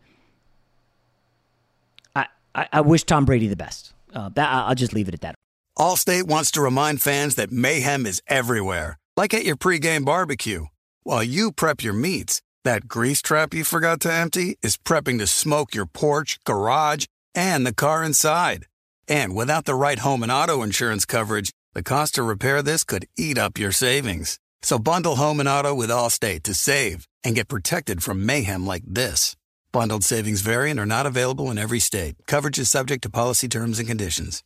I 2.15 2.27
I, 2.55 2.69
I 2.73 2.81
wish 2.81 3.05
Tom 3.05 3.25
Brady 3.25 3.47
the 3.47 3.57
best. 3.57 3.93
Uh, 4.15 4.31
that 4.31 4.49
I'll 4.51 4.75
just 4.75 4.95
leave 4.95 5.09
it 5.09 5.15
at 5.15 5.21
that. 5.21 5.35
Allstate 5.79 6.25
wants 6.25 6.51
to 6.53 6.63
remind 6.63 7.03
fans 7.03 7.35
that 7.35 7.53
mayhem 7.53 8.07
is 8.07 8.23
everywhere, 8.29 8.97
like 9.17 9.35
at 9.35 9.45
your 9.45 9.57
pregame 9.57 10.07
barbecue. 10.07 10.67
While 11.03 11.23
you 11.23 11.53
prep 11.53 11.83
your 11.83 11.93
meats, 11.93 12.41
that 12.65 12.89
grease 12.89 13.21
trap 13.21 13.53
you 13.53 13.63
forgot 13.63 14.01
to 14.01 14.13
empty 14.13 14.57
is 14.63 14.79
prepping 14.79 15.19
to 15.19 15.27
smoke 15.27 15.75
your 15.75 15.87
porch, 15.87 16.39
garage, 16.45 17.05
and 17.35 17.67
the 17.67 17.75
car 17.75 18.03
inside. 18.03 18.67
And 19.07 19.37
without 19.37 19.67
the 19.67 19.75
right 19.75 19.99
home 19.99 20.23
and 20.23 20.33
auto 20.33 20.63
insurance 20.63 21.05
coverage, 21.05 21.51
the 21.77 21.83
cost 21.83 22.15
to 22.15 22.23
repair 22.23 22.63
this 22.63 22.85
could 22.85 23.07
eat 23.19 23.37
up 23.37 23.59
your 23.59 23.71
savings. 23.71 24.39
So 24.63 24.79
bundle 24.79 25.17
home 25.17 25.41
and 25.41 25.49
auto 25.49 25.75
with 25.75 25.91
Allstate 25.91 26.43
to 26.45 26.55
save 26.55 27.07
and 27.23 27.35
get 27.35 27.49
protected 27.49 28.03
from 28.03 28.25
mayhem 28.25 28.67
like 28.67 28.83
this. 28.87 29.37
Bundled 29.73 30.03
savings 30.03 30.41
variant 30.41 30.81
are 30.81 30.87
not 30.87 31.05
available 31.05 31.51
in 31.51 31.59
every 31.59 31.79
state. 31.79 32.17
Coverage 32.27 32.59
is 32.59 32.71
subject 32.71 33.03
to 33.03 33.11
policy 33.11 33.47
terms 33.47 33.79
and 33.79 33.87
conditions. 33.87 34.43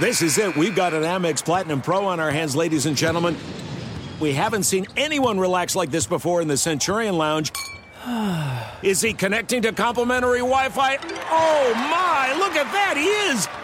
This 0.00 0.22
is 0.22 0.38
it. 0.38 0.56
We've 0.56 0.74
got 0.74 0.94
an 0.94 1.02
Amex 1.02 1.44
Platinum 1.44 1.82
Pro 1.82 2.06
on 2.06 2.18
our 2.18 2.30
hands, 2.30 2.56
ladies 2.56 2.86
and 2.86 2.96
gentlemen. 2.96 3.36
We 4.18 4.32
haven't 4.32 4.62
seen 4.62 4.86
anyone 4.96 5.38
relax 5.38 5.76
like 5.76 5.90
this 5.90 6.06
before 6.06 6.40
in 6.40 6.48
the 6.48 6.56
Centurion 6.56 7.18
Lounge. 7.18 7.52
Is 8.82 9.02
he 9.02 9.12
connecting 9.12 9.60
to 9.62 9.72
complimentary 9.72 10.38
Wi 10.38 10.70
Fi? 10.70 10.96
Oh 10.96 11.74
my, 11.74 12.34
look 12.38 12.52
at 12.52 12.72
that, 12.72 12.96
he 12.96 13.04
is! 13.04 13.63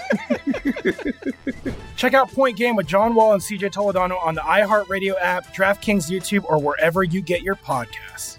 Check 1.95 2.13
out 2.13 2.31
Point 2.31 2.57
Game 2.57 2.75
with 2.75 2.87
John 2.87 3.15
Wall 3.15 3.33
and 3.33 3.41
CJ 3.41 3.71
Toledano 3.71 4.23
on 4.23 4.35
the 4.35 4.41
iHeartRadio 4.41 5.15
app, 5.19 5.53
DraftKings 5.53 6.09
YouTube, 6.09 6.43
or 6.45 6.59
wherever 6.59 7.03
you 7.03 7.21
get 7.21 7.41
your 7.41 7.55
podcasts. 7.55 8.37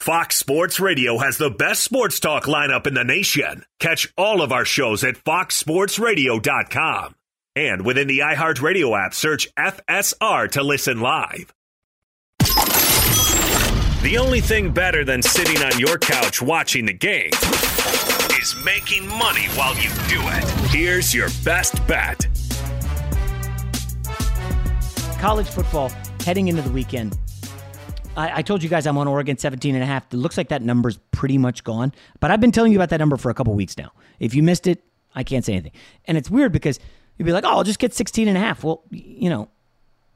Fox 0.00 0.36
Sports 0.36 0.78
Radio 0.78 1.18
has 1.18 1.36
the 1.36 1.50
best 1.50 1.82
sports 1.82 2.20
talk 2.20 2.44
lineup 2.44 2.86
in 2.86 2.94
the 2.94 3.02
nation. 3.02 3.64
Catch 3.80 4.12
all 4.16 4.40
of 4.40 4.52
our 4.52 4.64
shows 4.64 5.02
at 5.02 5.16
foxsportsradio.com. 5.16 7.14
And 7.56 7.84
within 7.84 8.06
the 8.06 8.20
iHeartRadio 8.20 9.04
app, 9.04 9.14
search 9.14 9.48
FSR 9.58 10.50
to 10.52 10.62
listen 10.62 11.00
live. 11.00 11.52
The 14.02 14.18
only 14.20 14.40
thing 14.40 14.72
better 14.72 15.04
than 15.04 15.22
sitting 15.22 15.60
on 15.64 15.80
your 15.80 15.98
couch 15.98 16.40
watching 16.40 16.86
the 16.86 16.92
game 16.92 17.32
making 18.54 19.08
money 19.08 19.46
while 19.56 19.74
you 19.76 19.88
do 20.08 20.20
it. 20.20 20.44
Here's 20.70 21.14
your 21.14 21.28
best 21.44 21.84
bet. 21.86 22.26
College 25.18 25.48
football 25.48 25.90
heading 26.24 26.48
into 26.48 26.62
the 26.62 26.70
weekend. 26.70 27.18
I, 28.16 28.38
I 28.38 28.42
told 28.42 28.62
you 28.62 28.68
guys 28.68 28.86
I'm 28.86 28.98
on 28.98 29.08
Oregon 29.08 29.36
17 29.38 29.74
and 29.74 29.82
a 29.82 29.86
half. 29.86 30.12
It 30.12 30.16
looks 30.16 30.36
like 30.36 30.48
that 30.48 30.62
number's 30.62 30.98
pretty 31.10 31.38
much 31.38 31.64
gone. 31.64 31.92
But 32.20 32.30
I've 32.30 32.40
been 32.40 32.52
telling 32.52 32.72
you 32.72 32.78
about 32.78 32.90
that 32.90 32.98
number 32.98 33.16
for 33.16 33.30
a 33.30 33.34
couple 33.34 33.54
weeks 33.54 33.76
now. 33.76 33.92
If 34.20 34.34
you 34.34 34.42
missed 34.42 34.66
it, 34.66 34.84
I 35.14 35.24
can't 35.24 35.44
say 35.44 35.54
anything. 35.54 35.72
And 36.06 36.18
it's 36.18 36.30
weird 36.30 36.52
because 36.52 36.78
you'd 37.16 37.24
be 37.24 37.32
like, 37.32 37.44
oh, 37.44 37.50
I'll 37.50 37.64
just 37.64 37.78
get 37.78 37.94
16 37.94 38.28
and 38.28 38.36
a 38.36 38.40
half. 38.40 38.62
Well, 38.64 38.82
you 38.90 39.30
know, 39.30 39.48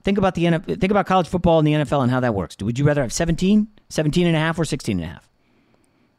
think 0.02 0.18
about 0.18 0.34
the 0.34 0.48
think 0.58 0.90
about 0.90 1.06
college 1.06 1.28
football 1.28 1.58
and 1.58 1.66
the 1.66 1.72
NFL 1.72 2.02
and 2.02 2.10
how 2.10 2.20
that 2.20 2.34
works. 2.34 2.56
Would 2.60 2.78
you 2.78 2.84
rather 2.84 3.02
have 3.02 3.12
17, 3.12 3.68
17 3.88 4.26
and 4.26 4.36
a 4.36 4.38
half 4.38 4.58
or 4.58 4.64
16 4.64 4.98
and 4.98 5.04
a 5.04 5.12
half? 5.12 5.28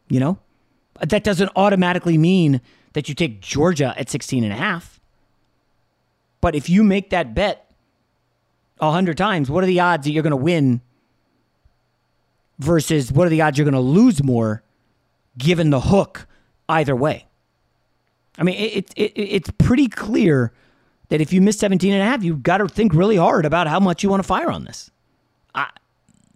You 0.09 0.19
know? 0.19 0.39
That 1.01 1.23
doesn't 1.23 1.51
automatically 1.55 2.17
mean 2.17 2.61
that 2.93 3.09
you 3.09 3.15
take 3.15 3.41
Georgia 3.41 3.93
at 3.97 4.09
16 4.09 4.43
and 4.43 4.53
a 4.53 4.55
half. 4.55 4.99
But 6.41 6.55
if 6.55 6.69
you 6.69 6.83
make 6.83 7.11
that 7.11 7.33
bet 7.33 7.71
a 8.79 8.91
hundred 8.91 9.17
times, 9.17 9.49
what 9.49 9.63
are 9.63 9.67
the 9.67 9.79
odds 9.79 10.05
that 10.05 10.11
you're 10.11 10.23
going 10.23 10.31
to 10.31 10.37
win 10.37 10.81
versus 12.59 13.11
what 13.11 13.27
are 13.27 13.29
the 13.29 13.41
odds 13.41 13.57
you're 13.57 13.65
going 13.65 13.73
to 13.73 13.79
lose 13.79 14.23
more 14.23 14.63
given 15.37 15.69
the 15.69 15.79
hook 15.79 16.27
either 16.67 16.95
way? 16.95 17.27
I 18.37 18.43
mean, 18.43 18.55
it, 18.55 18.91
it, 18.95 19.11
it, 19.11 19.19
it's 19.19 19.51
pretty 19.57 19.87
clear 19.87 20.51
that 21.09 21.21
if 21.21 21.31
you 21.31 21.41
miss 21.41 21.59
17 21.59 21.93
and 21.93 22.01
a 22.01 22.05
half, 22.05 22.23
you've 22.23 22.43
got 22.43 22.57
to 22.57 22.67
think 22.67 22.93
really 22.93 23.17
hard 23.17 23.45
about 23.45 23.67
how 23.67 23.79
much 23.79 24.01
you 24.01 24.09
want 24.09 24.23
to 24.23 24.27
fire 24.27 24.49
on 24.49 24.63
this. 24.63 24.89
I, 25.53 25.69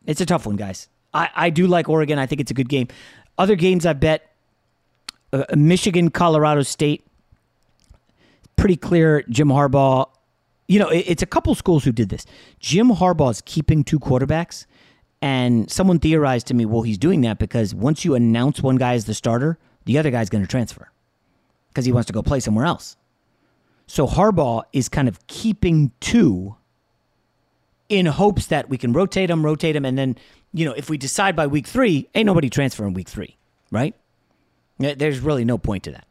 it's 0.06 0.22
a 0.22 0.26
tough 0.26 0.46
one, 0.46 0.56
guys. 0.56 0.90
I, 1.14 1.30
I 1.34 1.50
do 1.50 1.66
like 1.66 1.90
Oregon. 1.90 2.20
I 2.20 2.26
think 2.26 2.42
it's 2.42 2.52
a 2.52 2.54
good 2.54 2.70
game. 2.70 2.90
Other 3.38 3.56
games 3.56 3.86
I 3.86 3.94
bet 3.94 4.35
uh, 5.34 5.44
Michigan, 5.56 6.10
Colorado 6.10 6.62
State. 6.64 7.06
Pretty 8.56 8.78
clear 8.78 9.24
Jim 9.30 9.50
Harbaugh. 9.50 10.10
You 10.68 10.80
know, 10.80 10.90
it, 10.90 11.06
it's 11.08 11.24
a 11.24 11.28
couple 11.28 11.54
schools 11.56 11.84
who 11.84 11.92
did 11.92 12.10
this. 12.10 12.26
Jim 12.60 12.90
Harbaugh 12.90 13.32
is 13.32 13.42
keeping 13.42 13.84
two 13.84 14.00
quarterbacks. 14.00 14.66
And 15.22 15.72
someone 15.72 16.00
theorized 16.00 16.48
to 16.48 16.54
me, 16.54 16.66
well, 16.66 16.84
he's 16.84 16.98
doing 16.98 17.22
that 17.22 17.40
because 17.40 17.74
once 17.74 18.06
you 18.06 18.16
announce 18.16 18.62
one 18.62 18.76
guy 18.76 18.94
as 18.94 19.06
the 19.06 19.14
starter, 19.14 19.58
the 19.86 19.98
other 19.98 20.12
guy's 20.12 20.30
going 20.30 20.44
to 20.44 20.48
transfer 20.48 20.92
because 21.70 21.86
he 21.86 21.92
wants 21.92 22.08
to 22.08 22.14
go 22.14 22.22
play 22.22 22.40
somewhere 22.40 22.66
else. 22.66 22.96
So 23.88 24.08
Harbaugh 24.08 24.64
is 24.74 24.90
kind 24.90 25.08
of 25.08 25.26
keeping 25.28 25.92
two 26.00 26.56
in 27.90 28.06
hopes 28.08 28.48
that 28.48 28.70
we 28.70 28.78
can 28.78 28.94
rotate 28.94 29.30
them, 29.30 29.46
rotate 29.46 29.74
them, 29.74 29.86
and 29.86 29.98
then, 29.98 30.18
you 30.54 30.66
know, 30.66 30.74
if 30.74 30.90
we 30.90 30.98
decide 30.98 31.36
by 31.36 31.48
week 31.48 31.68
three, 31.68 32.10
ain't 32.16 32.26
nobody 32.26 32.50
transferring 32.50 32.94
week 32.94 33.08
three, 33.08 33.38
right? 33.72 33.96
There's 34.78 35.20
really 35.20 35.46
no 35.46 35.58
point 35.58 35.84
to 35.84 35.92
that. 35.92 36.06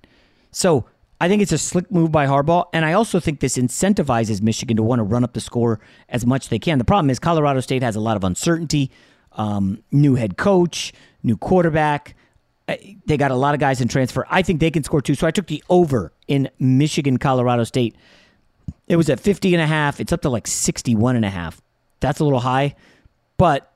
So 0.50 0.86
I 1.20 1.28
think 1.28 1.42
it's 1.42 1.52
a 1.52 1.58
slick 1.58 1.90
move 1.90 2.10
by 2.10 2.26
Harbaugh, 2.26 2.66
and 2.72 2.84
I 2.84 2.92
also 2.92 3.20
think 3.20 3.40
this 3.40 3.56
incentivizes 3.56 4.42
Michigan 4.42 4.76
to 4.76 4.82
want 4.82 4.98
to 5.00 5.04
run 5.04 5.24
up 5.24 5.32
the 5.32 5.40
score 5.40 5.80
as 6.08 6.26
much 6.26 6.46
as 6.46 6.48
they 6.48 6.58
can. 6.58 6.78
The 6.78 6.84
problem 6.84 7.10
is 7.10 7.18
Colorado 7.18 7.60
State 7.60 7.82
has 7.82 7.96
a 7.96 8.00
lot 8.00 8.16
of 8.16 8.24
uncertainty, 8.24 8.90
um, 9.32 9.82
new 9.92 10.14
head 10.14 10.36
coach, 10.36 10.92
new 11.22 11.36
quarterback. 11.36 12.14
Uh, 12.68 12.76
They 13.06 13.16
got 13.16 13.30
a 13.30 13.36
lot 13.36 13.54
of 13.54 13.60
guys 13.60 13.80
in 13.80 13.88
transfer. 13.88 14.26
I 14.30 14.42
think 14.42 14.60
they 14.60 14.70
can 14.70 14.82
score 14.84 15.00
too. 15.02 15.14
So 15.14 15.26
I 15.26 15.30
took 15.30 15.46
the 15.46 15.62
over 15.68 16.12
in 16.28 16.50
Michigan, 16.58 17.18
Colorado 17.18 17.64
State. 17.64 17.94
It 18.88 18.96
was 18.96 19.08
at 19.10 19.20
50 19.20 19.54
and 19.54 19.62
a 19.62 19.66
half. 19.66 20.00
It's 20.00 20.12
up 20.12 20.22
to 20.22 20.28
like 20.30 20.46
61 20.46 21.16
and 21.16 21.24
a 21.24 21.30
half. 21.30 21.60
That's 22.00 22.20
a 22.20 22.24
little 22.24 22.40
high, 22.40 22.74
but 23.38 23.72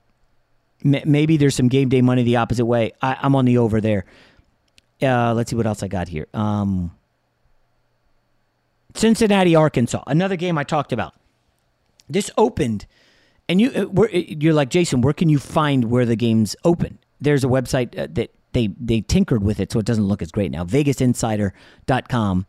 maybe 0.84 1.36
there's 1.36 1.54
some 1.54 1.68
game 1.68 1.88
day 1.88 2.02
money 2.02 2.22
the 2.22 2.36
opposite 2.36 2.66
way. 2.66 2.92
I, 3.00 3.16
I'm 3.22 3.34
on 3.34 3.44
the 3.46 3.58
over 3.58 3.80
there. 3.80 4.04
Uh, 5.02 5.32
let's 5.34 5.50
see 5.50 5.56
what 5.56 5.66
else 5.66 5.82
I 5.82 5.88
got 5.88 6.08
here. 6.08 6.26
Um, 6.34 6.92
Cincinnati, 8.94 9.54
Arkansas, 9.54 10.02
another 10.06 10.36
game 10.36 10.58
I 10.58 10.64
talked 10.64 10.92
about. 10.92 11.14
This 12.08 12.30
opened, 12.36 12.86
and 13.48 13.60
you 13.60 13.70
uh, 13.70 13.82
where, 13.84 14.10
you're 14.10 14.54
like 14.54 14.70
Jason. 14.70 15.02
Where 15.02 15.12
can 15.12 15.28
you 15.28 15.38
find 15.38 15.84
where 15.90 16.06
the 16.06 16.16
games 16.16 16.56
open? 16.64 16.98
There's 17.20 17.44
a 17.44 17.48
website 17.48 17.96
uh, 17.98 18.08
that 18.12 18.30
they 18.52 18.68
they 18.80 19.02
tinkered 19.02 19.42
with 19.42 19.60
it, 19.60 19.70
so 19.70 19.78
it 19.78 19.86
doesn't 19.86 20.06
look 20.06 20.22
as 20.22 20.32
great 20.32 20.50
now. 20.50 20.64
VegasInsider.com. 20.64 22.46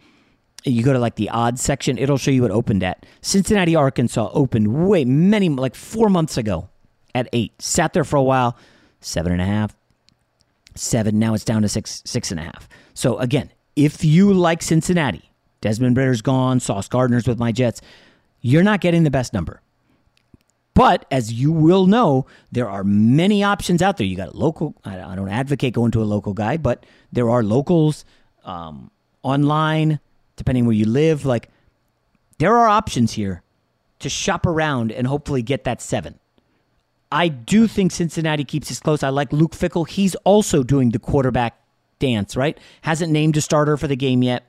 You 0.65 0.83
go 0.83 0.93
to 0.93 0.99
like 0.99 1.15
the 1.15 1.29
odds 1.29 1.61
section; 1.61 1.97
it'll 1.97 2.17
show 2.17 2.31
you 2.31 2.41
what 2.41 2.51
opened 2.51 2.83
at. 2.83 3.05
Cincinnati, 3.21 3.75
Arkansas 3.75 4.29
opened 4.33 4.87
way 4.87 5.05
many 5.05 5.49
like 5.49 5.75
four 5.75 6.09
months 6.09 6.37
ago 6.37 6.69
at 7.13 7.27
eight. 7.33 7.61
Sat 7.61 7.93
there 7.93 8.03
for 8.03 8.15
a 8.15 8.23
while, 8.23 8.57
seven 9.01 9.31
and 9.31 9.41
a 9.41 9.45
half, 9.45 9.75
seven. 10.79 11.19
Now 11.19 11.33
it's 11.33 11.43
down 11.43 11.61
to 11.61 11.69
six, 11.69 12.01
six 12.05 12.31
and 12.31 12.39
a 12.39 12.43
half. 12.43 12.67
So 12.93 13.17
again, 13.19 13.51
if 13.75 14.03
you 14.03 14.33
like 14.33 14.61
Cincinnati, 14.61 15.31
Desmond 15.61 15.97
Ridder's 15.97 16.21
gone, 16.21 16.59
Sauce 16.59 16.87
Gardner's 16.87 17.27
with 17.27 17.39
my 17.39 17.51
Jets, 17.51 17.81
you're 18.41 18.63
not 18.63 18.81
getting 18.81 19.03
the 19.03 19.11
best 19.11 19.33
number. 19.33 19.61
But 20.73 21.05
as 21.11 21.33
you 21.33 21.51
will 21.51 21.87
know, 21.87 22.25
there 22.51 22.69
are 22.69 22.85
many 22.85 23.43
options 23.43 23.81
out 23.81 23.97
there. 23.97 24.07
You 24.07 24.15
got 24.15 24.35
local. 24.35 24.75
I 24.85 25.15
don't 25.15 25.27
advocate 25.27 25.73
going 25.73 25.91
to 25.91 26.01
a 26.01 26.05
local 26.05 26.33
guy, 26.33 26.55
but 26.55 26.85
there 27.11 27.29
are 27.29 27.43
locals 27.43 28.05
um, 28.45 28.89
online, 29.21 29.99
depending 30.37 30.65
where 30.65 30.75
you 30.75 30.85
live. 30.85 31.25
Like 31.25 31.49
there 32.37 32.57
are 32.57 32.69
options 32.69 33.11
here 33.13 33.43
to 33.99 34.07
shop 34.07 34.45
around 34.45 34.93
and 34.93 35.05
hopefully 35.05 35.41
get 35.41 35.65
that 35.65 35.81
seven. 35.81 36.17
I 37.11 37.27
do 37.27 37.67
think 37.67 37.91
Cincinnati 37.91 38.43
keeps 38.43 38.69
this 38.69 38.79
close. 38.79 39.01
I 39.01 39.09
like 39.09 39.33
Luke 39.33 39.53
Fickell. 39.53 39.87
He's 39.87 40.15
also 40.15 40.63
doing 40.63 40.91
the 40.91 40.99
quarterback 40.99 41.59
dance, 41.97 42.35
right? 42.35 42.57
Hasn't 42.81 43.11
named 43.11 43.35
a 43.37 43.41
starter 43.41 43.77
for 43.77 43.87
the 43.87 43.95
game 43.95 44.21
yet. 44.21 44.43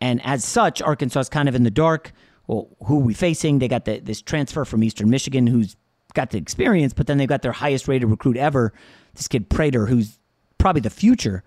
And 0.00 0.20
as 0.24 0.44
such, 0.44 0.82
Arkansas 0.82 1.20
is 1.20 1.28
kind 1.28 1.48
of 1.48 1.54
in 1.54 1.64
the 1.64 1.70
dark. 1.70 2.12
Well, 2.46 2.68
who 2.84 3.00
are 3.00 3.04
we 3.04 3.14
facing? 3.14 3.58
They 3.58 3.68
got 3.68 3.86
the, 3.86 4.00
this 4.00 4.22
transfer 4.22 4.64
from 4.64 4.84
Eastern 4.84 5.10
Michigan 5.10 5.46
who's 5.46 5.76
got 6.14 6.30
the 6.30 6.38
experience, 6.38 6.92
but 6.92 7.06
then 7.06 7.18
they've 7.18 7.28
got 7.28 7.42
their 7.42 7.52
highest 7.52 7.88
rated 7.88 8.08
recruit 8.08 8.36
ever, 8.36 8.72
this 9.14 9.28
kid 9.28 9.48
Prater, 9.48 9.86
who's 9.86 10.18
probably 10.58 10.80
the 10.80 10.90
future. 10.90 11.42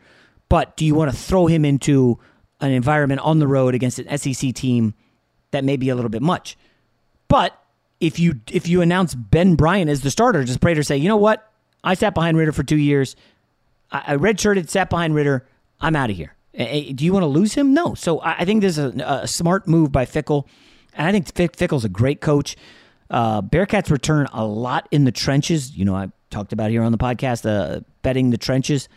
But 0.49 0.75
do 0.75 0.85
you 0.85 0.95
want 0.95 1.11
to 1.11 1.17
throw 1.17 1.47
him 1.47 1.65
into 1.65 2.19
an 2.59 2.71
environment 2.71 3.21
on 3.21 3.39
the 3.39 3.47
road 3.47 3.75
against 3.75 3.99
an 3.99 4.17
SEC 4.17 4.53
team 4.53 4.93
that 5.51 5.63
may 5.63 5.77
be 5.77 5.89
a 5.89 5.95
little 5.95 6.09
bit 6.09 6.21
much? 6.21 6.57
But 7.27 7.59
if 7.99 8.19
you 8.19 8.39
if 8.51 8.67
you 8.67 8.81
announce 8.81 9.15
Ben 9.15 9.55
Bryant 9.55 9.89
as 9.89 10.01
the 10.01 10.11
starter, 10.11 10.43
does 10.43 10.57
Prater 10.57 10.83
say, 10.83 10.97
you 10.97 11.07
know 11.07 11.17
what? 11.17 11.51
I 11.83 11.93
sat 11.93 12.13
behind 12.13 12.37
Ridder 12.37 12.51
for 12.51 12.63
two 12.63 12.77
years. 12.77 13.15
I, 13.91 14.03
I 14.13 14.17
redshirted, 14.17 14.69
sat 14.69 14.89
behind 14.89 15.15
Ridder. 15.15 15.47
I'm 15.79 15.95
out 15.95 16.09
of 16.09 16.15
here. 16.15 16.33
Do 16.57 17.05
you 17.05 17.13
want 17.13 17.23
to 17.23 17.27
lose 17.27 17.53
him? 17.53 17.73
No. 17.73 17.93
So 17.93 18.19
I 18.21 18.43
think 18.43 18.61
this 18.61 18.77
is 18.79 18.95
a, 18.99 19.03
a 19.23 19.27
smart 19.27 19.67
move 19.67 19.91
by 19.91 20.05
Fickell, 20.05 20.45
and 20.93 21.07
I 21.07 21.11
think 21.11 21.31
Fick- 21.33 21.55
Fickell's 21.55 21.85
a 21.85 21.89
great 21.89 22.19
coach. 22.19 22.55
Uh, 23.09 23.41
Bearcats 23.41 23.89
return 23.91 24.27
a 24.33 24.43
lot 24.45 24.87
in 24.91 25.05
the 25.05 25.11
trenches. 25.11 25.77
You 25.77 25.85
know, 25.85 25.95
I 25.95 26.11
talked 26.31 26.51
about 26.53 26.71
here 26.71 26.81
on 26.81 26.91
the 26.91 26.97
podcast, 26.97 27.45
uh, 27.47 27.81
betting 28.01 28.31
the 28.31 28.37
trenches. 28.37 28.89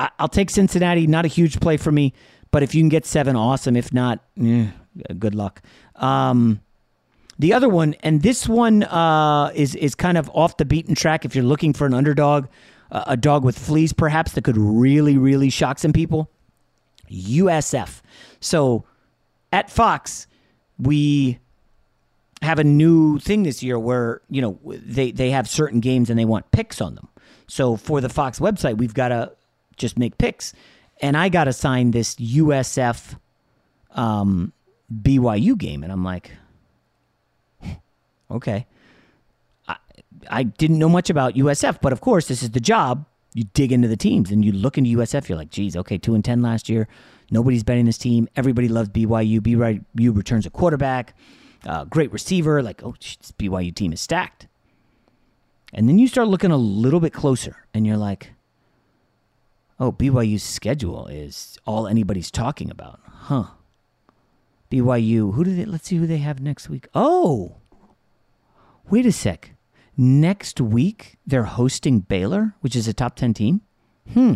I- 0.00 0.10
I'll 0.18 0.28
take 0.28 0.50
Cincinnati. 0.50 1.06
Not 1.06 1.24
a 1.24 1.28
huge 1.28 1.60
play 1.60 1.76
for 1.76 1.92
me, 1.92 2.12
but 2.50 2.62
if 2.64 2.74
you 2.74 2.82
can 2.82 2.88
get 2.88 3.06
seven, 3.06 3.36
awesome. 3.36 3.76
If 3.76 3.92
not, 3.92 4.18
eh, 4.42 4.66
good 5.18 5.36
luck. 5.36 5.62
Um, 5.94 6.60
the 7.42 7.52
other 7.52 7.68
one, 7.68 7.94
and 8.04 8.22
this 8.22 8.48
one 8.48 8.84
uh, 8.84 9.50
is 9.52 9.74
is 9.74 9.96
kind 9.96 10.16
of 10.16 10.30
off 10.32 10.58
the 10.58 10.64
beaten 10.64 10.94
track. 10.94 11.24
If 11.24 11.34
you're 11.34 11.44
looking 11.44 11.72
for 11.72 11.88
an 11.88 11.92
underdog, 11.92 12.46
uh, 12.92 13.02
a 13.08 13.16
dog 13.16 13.42
with 13.42 13.58
fleas, 13.58 13.92
perhaps 13.92 14.32
that 14.32 14.44
could 14.44 14.56
really, 14.56 15.18
really 15.18 15.50
shock 15.50 15.80
some 15.80 15.92
people. 15.92 16.30
USF. 17.10 18.00
So 18.38 18.84
at 19.52 19.70
Fox, 19.70 20.28
we 20.78 21.40
have 22.42 22.60
a 22.60 22.64
new 22.64 23.18
thing 23.18 23.42
this 23.42 23.60
year 23.60 23.76
where 23.76 24.20
you 24.30 24.40
know 24.40 24.60
they 24.64 25.10
they 25.10 25.32
have 25.32 25.48
certain 25.48 25.80
games 25.80 26.10
and 26.10 26.18
they 26.18 26.24
want 26.24 26.48
picks 26.52 26.80
on 26.80 26.94
them. 26.94 27.08
So 27.48 27.76
for 27.76 28.00
the 28.00 28.08
Fox 28.08 28.38
website, 28.38 28.78
we've 28.78 28.94
got 28.94 29.08
to 29.08 29.32
just 29.76 29.98
make 29.98 30.16
picks, 30.16 30.52
and 31.00 31.16
I 31.16 31.28
got 31.28 31.48
assigned 31.48 31.92
this 31.92 32.14
USF 32.14 33.18
um, 33.90 34.52
BYU 34.92 35.58
game, 35.58 35.82
and 35.82 35.90
I'm 35.92 36.04
like, 36.04 36.30
okay. 38.32 38.66
I, 39.68 39.76
I 40.28 40.42
didn't 40.42 40.78
know 40.78 40.88
much 40.88 41.10
about 41.10 41.34
USF, 41.34 41.78
but 41.80 41.92
of 41.92 42.00
course, 42.00 42.28
this 42.28 42.42
is 42.42 42.50
the 42.50 42.60
job. 42.60 43.06
You 43.34 43.44
dig 43.54 43.72
into 43.72 43.88
the 43.88 43.96
teams 43.96 44.30
and 44.30 44.44
you 44.44 44.52
look 44.52 44.76
into 44.76 44.96
USF. 44.98 45.28
You're 45.28 45.38
like, 45.38 45.50
geez, 45.50 45.76
okay, 45.76 45.96
two 45.98 46.14
and 46.14 46.24
ten 46.24 46.42
last 46.42 46.68
year. 46.68 46.88
Nobody's 47.30 47.62
betting 47.62 47.86
this 47.86 47.96
team. 47.96 48.28
Everybody 48.36 48.68
loves 48.68 48.90
BYU. 48.90 49.40
BYU 49.40 50.14
returns 50.14 50.44
a 50.44 50.50
quarterback, 50.50 51.16
uh, 51.64 51.84
great 51.84 52.12
receiver. 52.12 52.62
Like, 52.62 52.82
oh, 52.84 52.94
this 53.00 53.32
BYU 53.38 53.74
team 53.74 53.92
is 53.92 54.00
stacked. 54.00 54.48
And 55.72 55.88
then 55.88 55.98
you 55.98 56.06
start 56.06 56.28
looking 56.28 56.50
a 56.50 56.58
little 56.58 57.00
bit 57.00 57.14
closer, 57.14 57.64
and 57.72 57.86
you're 57.86 57.96
like, 57.96 58.32
oh, 59.80 59.90
BYU's 59.90 60.42
schedule 60.42 61.06
is 61.06 61.58
all 61.66 61.86
anybody's 61.86 62.30
talking 62.30 62.70
about, 62.70 63.00
huh? 63.06 63.44
BYU. 64.70 65.34
Who 65.34 65.44
do 65.44 65.56
they? 65.56 65.64
Let's 65.64 65.88
see 65.88 65.96
who 65.96 66.06
they 66.06 66.18
have 66.18 66.40
next 66.40 66.68
week. 66.68 66.88
Oh, 66.94 67.56
wait 68.90 69.06
a 69.06 69.12
sec. 69.12 69.52
Next 69.96 70.60
week 70.60 71.18
they're 71.26 71.44
hosting 71.44 72.00
Baylor, 72.00 72.54
which 72.60 72.76
is 72.76 72.88
a 72.88 72.94
top 72.94 73.16
ten 73.16 73.34
team. 73.34 73.60
Hmm. 74.12 74.34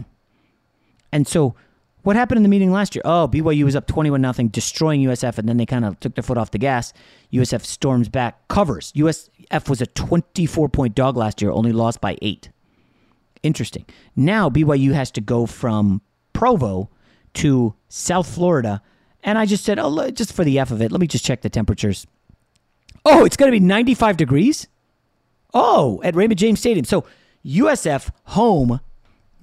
And 1.13 1.27
so, 1.27 1.55
what 2.03 2.15
happened 2.15 2.37
in 2.37 2.43
the 2.43 2.49
meeting 2.49 2.71
last 2.71 2.95
year? 2.95 3.03
Oh, 3.05 3.27
BYU 3.27 3.65
was 3.65 3.75
up 3.75 3.87
twenty-one 3.87 4.21
nothing, 4.21 4.49
destroying 4.49 5.03
USF, 5.03 5.39
and 5.39 5.49
then 5.49 5.57
they 5.57 5.67
kind 5.67 5.85
of 5.85 5.99
took 5.99 6.15
their 6.15 6.23
foot 6.23 6.39
off 6.39 6.51
the 6.51 6.59
gas. 6.59 6.93
USF 7.33 7.65
storms 7.65 8.09
back, 8.09 8.47
covers. 8.49 8.93
USF 8.93 9.69
was 9.69 9.81
a 9.81 9.87
twenty-four 9.87 10.69
point 10.69 10.95
dog 10.95 11.17
last 11.17 11.41
year, 11.41 11.51
only 11.51 11.73
lost 11.73 12.01
by 12.01 12.17
eight. 12.23 12.51
Interesting. 13.43 13.87
Now 14.15 14.51
BYU 14.51 14.93
has 14.93 15.11
to 15.13 15.21
go 15.21 15.47
from 15.47 16.03
Provo 16.33 16.91
to 17.35 17.75
South 17.89 18.29
Florida, 18.29 18.83
and 19.23 19.39
I 19.39 19.47
just 19.47 19.65
said, 19.65 19.79
oh, 19.79 20.11
just 20.11 20.33
for 20.33 20.45
the 20.45 20.59
f 20.59 20.71
of 20.71 20.81
it, 20.81 20.93
let 20.93 21.01
me 21.01 21.07
just 21.07 21.25
check 21.25 21.43
the 21.43 21.51
temperatures. 21.51 22.07
Oh, 23.05 23.25
it's 23.25 23.37
going 23.37 23.51
to 23.51 23.59
be 23.59 23.65
ninety-five 23.65 24.17
degrees. 24.17 24.67
Oh, 25.55 26.01
at 26.03 26.15
Raymond 26.15 26.39
James 26.39 26.61
Stadium. 26.61 26.85
So 26.85 27.07
USF 27.45 28.11
home, 28.25 28.81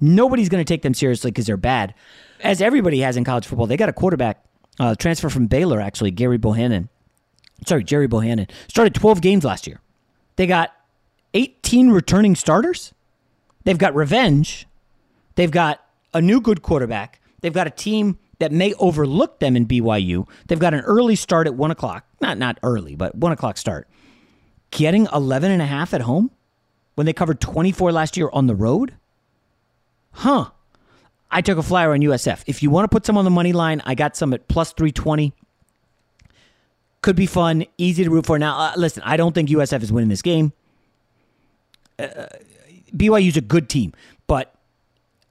nobody's 0.00 0.48
going 0.48 0.64
to 0.64 0.68
take 0.70 0.82
them 0.82 0.94
seriously 0.94 1.30
because 1.30 1.46
they're 1.46 1.56
bad. 1.56 1.94
As 2.40 2.60
everybody 2.60 3.00
has 3.00 3.16
in 3.16 3.24
college 3.24 3.46
football, 3.46 3.66
they 3.66 3.76
got 3.76 3.88
a 3.88 3.92
quarterback 3.92 4.44
uh, 4.78 4.94
transfer 4.94 5.28
from 5.30 5.46
Baylor, 5.46 5.80
actually, 5.80 6.10
Gary 6.10 6.36
Bohanon. 6.36 6.88
Sorry, 7.66 7.82
Gerry 7.82 8.06
Bohanon. 8.06 8.46
Started 8.68 8.94
12 8.94 9.20
games 9.20 9.44
last 9.44 9.66
year. 9.66 9.80
They 10.36 10.46
got 10.46 10.72
18 11.32 11.90
returning 11.90 12.34
starters. 12.34 12.92
They've 13.64 13.78
got 13.78 13.94
revenge. 13.94 14.66
They've 15.36 15.50
got 15.50 15.80
a 16.12 16.20
new 16.20 16.40
good 16.40 16.62
quarterback. 16.62 17.20
They've 17.40 17.52
got 17.52 17.66
a 17.66 17.70
team 17.70 18.18
that 18.38 18.52
may 18.52 18.74
overlook 18.74 19.40
them 19.40 19.56
in 19.56 19.66
BYU. 19.66 20.28
They've 20.46 20.58
got 20.58 20.74
an 20.74 20.80
early 20.80 21.16
start 21.16 21.46
at 21.46 21.54
1 21.54 21.70
o'clock. 21.70 22.06
Not, 22.20 22.38
not 22.38 22.58
early, 22.62 22.94
but 22.94 23.14
1 23.14 23.32
o'clock 23.32 23.56
start 23.56 23.88
getting 24.74 25.06
11 25.12 25.50
and 25.50 25.62
a 25.62 25.66
half 25.66 25.94
at 25.94 26.02
home 26.02 26.30
when 26.96 27.06
they 27.06 27.12
covered 27.12 27.40
24 27.40 27.92
last 27.92 28.16
year 28.16 28.28
on 28.32 28.46
the 28.46 28.54
road? 28.54 28.94
Huh. 30.12 30.50
I 31.30 31.40
took 31.40 31.58
a 31.58 31.62
flyer 31.62 31.92
on 31.92 32.00
USF. 32.00 32.44
If 32.46 32.62
you 32.62 32.70
want 32.70 32.84
to 32.84 32.88
put 32.88 33.06
some 33.06 33.16
on 33.16 33.24
the 33.24 33.30
money 33.30 33.52
line, 33.52 33.82
I 33.84 33.94
got 33.94 34.16
some 34.16 34.32
at 34.34 34.46
plus 34.46 34.72
320. 34.72 35.32
Could 37.02 37.16
be 37.16 37.26
fun, 37.26 37.64
easy 37.76 38.04
to 38.04 38.10
root 38.10 38.26
for. 38.26 38.38
Now, 38.38 38.58
uh, 38.58 38.72
listen, 38.76 39.02
I 39.04 39.16
don't 39.16 39.34
think 39.34 39.48
USF 39.48 39.82
is 39.82 39.92
winning 39.92 40.08
this 40.08 40.22
game. 40.22 40.52
Uh, 41.98 42.26
BYU's 42.96 43.36
a 43.36 43.40
good 43.40 43.68
team, 43.68 43.92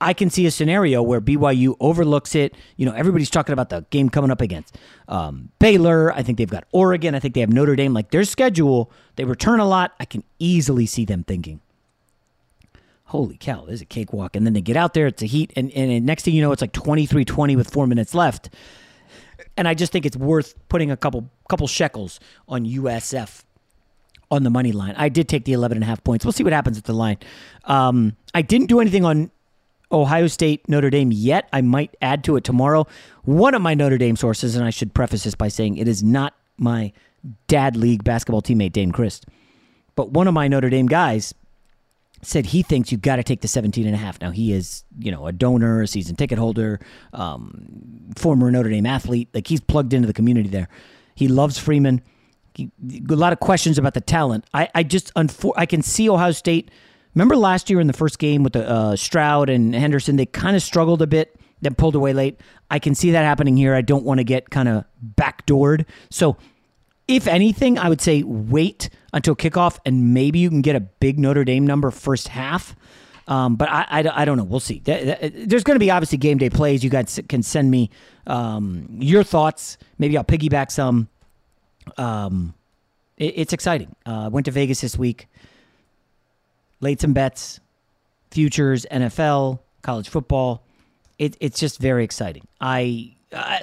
I 0.04 0.14
can 0.14 0.30
see 0.30 0.46
a 0.46 0.52
scenario 0.52 1.02
where 1.02 1.22
BYU 1.22 1.76
overlooks 1.80 2.36
it. 2.36 2.56
You 2.78 2.86
know, 2.86 2.94
everybody's 2.94 3.30
talking 3.30 3.54
about 3.54 3.70
the 3.70 3.86
game 3.90 4.10
coming 4.10 4.32
up 4.32 4.42
against 4.42 4.78
um, 5.08 5.50
Baylor. 5.60 6.14
I 6.14 6.24
think 6.24 6.38
they've 6.38 6.50
got 6.50 6.66
Oregon. 6.72 7.16
I 7.16 7.20
think 7.20 7.34
they 7.34 7.42
have 7.42 7.52
Notre 7.52 7.76
Dame. 7.76 7.94
Like 7.94 8.12
their 8.12 8.24
schedule, 8.24 8.92
they 9.16 9.24
return 9.26 9.60
a 9.60 9.66
lot. 9.66 9.94
I 10.00 10.06
can 10.06 10.24
easily 10.40 10.86
see 10.86 11.06
them 11.06 11.24
thinking, 11.24 11.62
holy 13.06 13.38
cow, 13.38 13.66
this 13.66 13.76
is 13.76 13.82
a 13.82 13.86
cakewalk. 13.86 14.36
And 14.36 14.46
then 14.46 14.54
they 14.54 14.62
get 14.62 14.78
out 14.78 14.94
there, 14.94 15.08
it's 15.08 15.22
a 15.22 15.28
heat. 15.28 15.54
And, 15.56 15.72
and 15.72 16.06
next 16.06 16.24
thing 16.24 16.34
you 16.34 16.42
know, 16.42 16.52
it's 16.52 16.62
like 16.62 16.74
23 16.74 17.26
20 17.26 17.56
with 17.56 17.70
four 17.70 17.88
minutes 17.88 18.14
left. 18.14 18.50
and 19.58 19.68
I 19.68 19.74
just 19.74 19.92
think 19.92 20.06
it's 20.06 20.18
worth 20.18 20.56
putting 20.70 20.92
a 20.92 20.98
couple 20.98 21.30
couple 21.50 21.68
shekels 21.68 22.20
on 22.48 22.66
USF 22.66 23.44
on 24.32 24.44
the 24.44 24.50
money 24.50 24.72
line. 24.72 24.96
I 24.98 25.10
did 25.10 25.30
take 25.30 25.46
the 25.46 25.54
11 25.54 25.78
and 25.78 25.84
a 25.84 25.88
half 25.88 26.04
points. 26.04 26.26
We'll 26.26 26.32
see 26.32 26.44
what 26.44 26.54
happens 26.54 26.78
with 26.78 26.86
the 26.86 26.94
line. 26.94 27.18
Um, 27.66 28.16
I 28.34 28.42
didn't 28.42 28.68
do 28.68 28.80
anything 28.80 29.06
on 29.06 29.30
Ohio 29.94 30.28
State 30.28 30.68
Notre 30.68 30.90
Dame 30.90 31.12
yet. 31.12 31.48
I 31.54 31.62
might 31.62 31.96
add 32.02 32.24
to 32.26 32.36
it 32.36 32.44
tomorrow. 32.44 32.88
One 33.24 33.54
of 33.54 33.62
my 33.62 33.74
Notre 33.74 33.98
Dame 33.98 34.16
sources, 34.16 34.56
and 34.56 34.66
I 34.66 34.70
should 34.70 34.94
preface 34.94 35.24
this 35.24 35.36
by 35.36 35.48
saying 35.48 35.78
it 35.78 35.88
is 35.88 36.04
not 36.04 36.34
my 36.58 36.92
dad 37.48 37.76
league 37.78 38.04
basketball 38.04 38.42
teammate 38.42 38.74
Dane 38.74 38.92
Christ, 38.92 39.26
but 39.96 40.12
one 40.12 40.28
of 40.28 40.34
my 40.34 40.48
Notre 40.48 40.70
Dame 40.70 40.88
guys 40.88 41.34
said 42.26 42.48
he 42.48 42.64
thinks 42.64 42.92
you've 42.92 43.02
got 43.02 43.18
to 43.18 43.24
take 43.24 43.42
the 43.42 43.48
17 43.48 43.86
and 43.86 43.96
a 43.96 43.98
half. 43.98 44.20
Now 44.22 44.32
he 44.32 44.54
is, 44.54 44.84
you 45.00 45.12
know, 45.12 45.28
a 45.28 45.32
donor, 45.32 45.82
a 45.82 45.88
season 45.88 46.16
ticket 46.16 46.38
holder, 46.38 46.80
um, 47.12 48.12
former 48.16 48.50
Notre 48.50 48.70
Dame 48.70 48.86
athlete. 48.86 49.30
Like 49.34 49.48
he's 49.48 49.62
plugged 49.62 49.94
into 49.94 50.08
the 50.08 50.14
community 50.14 50.50
there. 50.50 50.70
He 51.16 51.28
loves 51.28 51.58
Freeman. 51.58 52.02
He, 52.56 52.72
a 53.10 53.16
lot 53.16 53.34
of 53.34 53.40
questions 53.40 53.78
about 53.78 53.94
the 53.94 54.02
talent. 54.02 54.46
I, 54.54 54.70
I 54.74 54.84
just, 54.84 55.14
unfor- 55.16 55.54
I 55.58 55.66
can 55.66 55.82
see 55.82 56.10
Ohio 56.10 56.32
State. 56.32 56.72
Remember 57.16 57.36
last 57.36 57.70
year 57.70 57.80
in 57.80 57.88
the 57.88 57.94
first 57.94 58.20
game 58.20 58.44
with 58.44 58.54
the 58.54 58.68
uh, 58.68 58.96
Stroud 58.96 59.50
and 59.50 59.76
Henderson, 59.76 60.16
they 60.16 60.26
kind 60.26 60.56
of 60.56 60.64
struggled 60.64 61.02
a 61.02 61.08
bit, 61.08 61.36
then 61.62 61.76
pulled 61.76 61.96
away 61.96 62.14
late. 62.14 62.40
I 62.72 62.80
can 62.80 62.96
see 62.96 63.12
that 63.12 63.24
happening 63.24 63.56
here. 63.56 63.76
I 63.76 63.82
don't 63.82 64.04
want 64.04 64.20
to 64.20 64.24
get 64.24 64.50
kind 64.50 64.68
of 64.68 64.86
backdoored. 65.16 65.86
So 66.10 66.38
if 67.08 67.28
anything, 67.28 67.78
I 67.78 67.90
would 67.90 68.02
say 68.02 68.24
wait 68.24 68.90
until 69.12 69.36
kickoff 69.36 69.78
and 69.86 70.14
maybe 70.14 70.40
you 70.40 70.50
can 70.50 70.62
get 70.62 70.76
a 70.76 70.80
big 70.80 71.20
Notre 71.20 71.44
Dame 71.44 71.68
number 71.68 71.92
first 71.92 72.30
half. 72.30 72.76
Um, 73.28 73.56
but 73.56 73.70
I, 73.70 73.86
I, 73.90 74.22
I, 74.22 74.26
don't 74.26 74.38
know. 74.38 74.44
We'll 74.44 74.60
see. 74.60 74.80
There's 74.80 75.64
going 75.64 75.76
to 75.76 75.80
be 75.80 75.90
obviously 75.90 76.18
game 76.18 76.38
day 76.38 76.50
plays. 76.50 76.84
You 76.84 76.90
guys 76.90 77.22
can 77.30 77.42
send 77.42 77.72
me 77.72 77.90
um, 78.28 78.88
your 79.00 79.24
thoughts. 79.24 79.78
Maybe 79.98 80.18
I'll 80.18 80.26
piggyback 80.26 80.72
some. 80.72 81.08
Um, 81.98 82.54
it, 83.18 83.34
it's 83.38 83.54
exciting. 83.54 83.96
Uh, 84.06 84.30
went 84.32 84.46
to 84.46 84.52
Vegas 84.52 84.82
this 84.82 84.98
week. 84.98 85.28
Laid 86.84 87.00
some 87.00 87.14
bets, 87.14 87.62
futures, 88.30 88.86
NFL, 88.92 89.60
college 89.84 90.10
football. 90.10 90.66
It, 91.18 91.38
it's 91.40 91.58
just 91.58 91.80
very 91.80 92.04
exciting. 92.04 92.46
I 92.60 93.14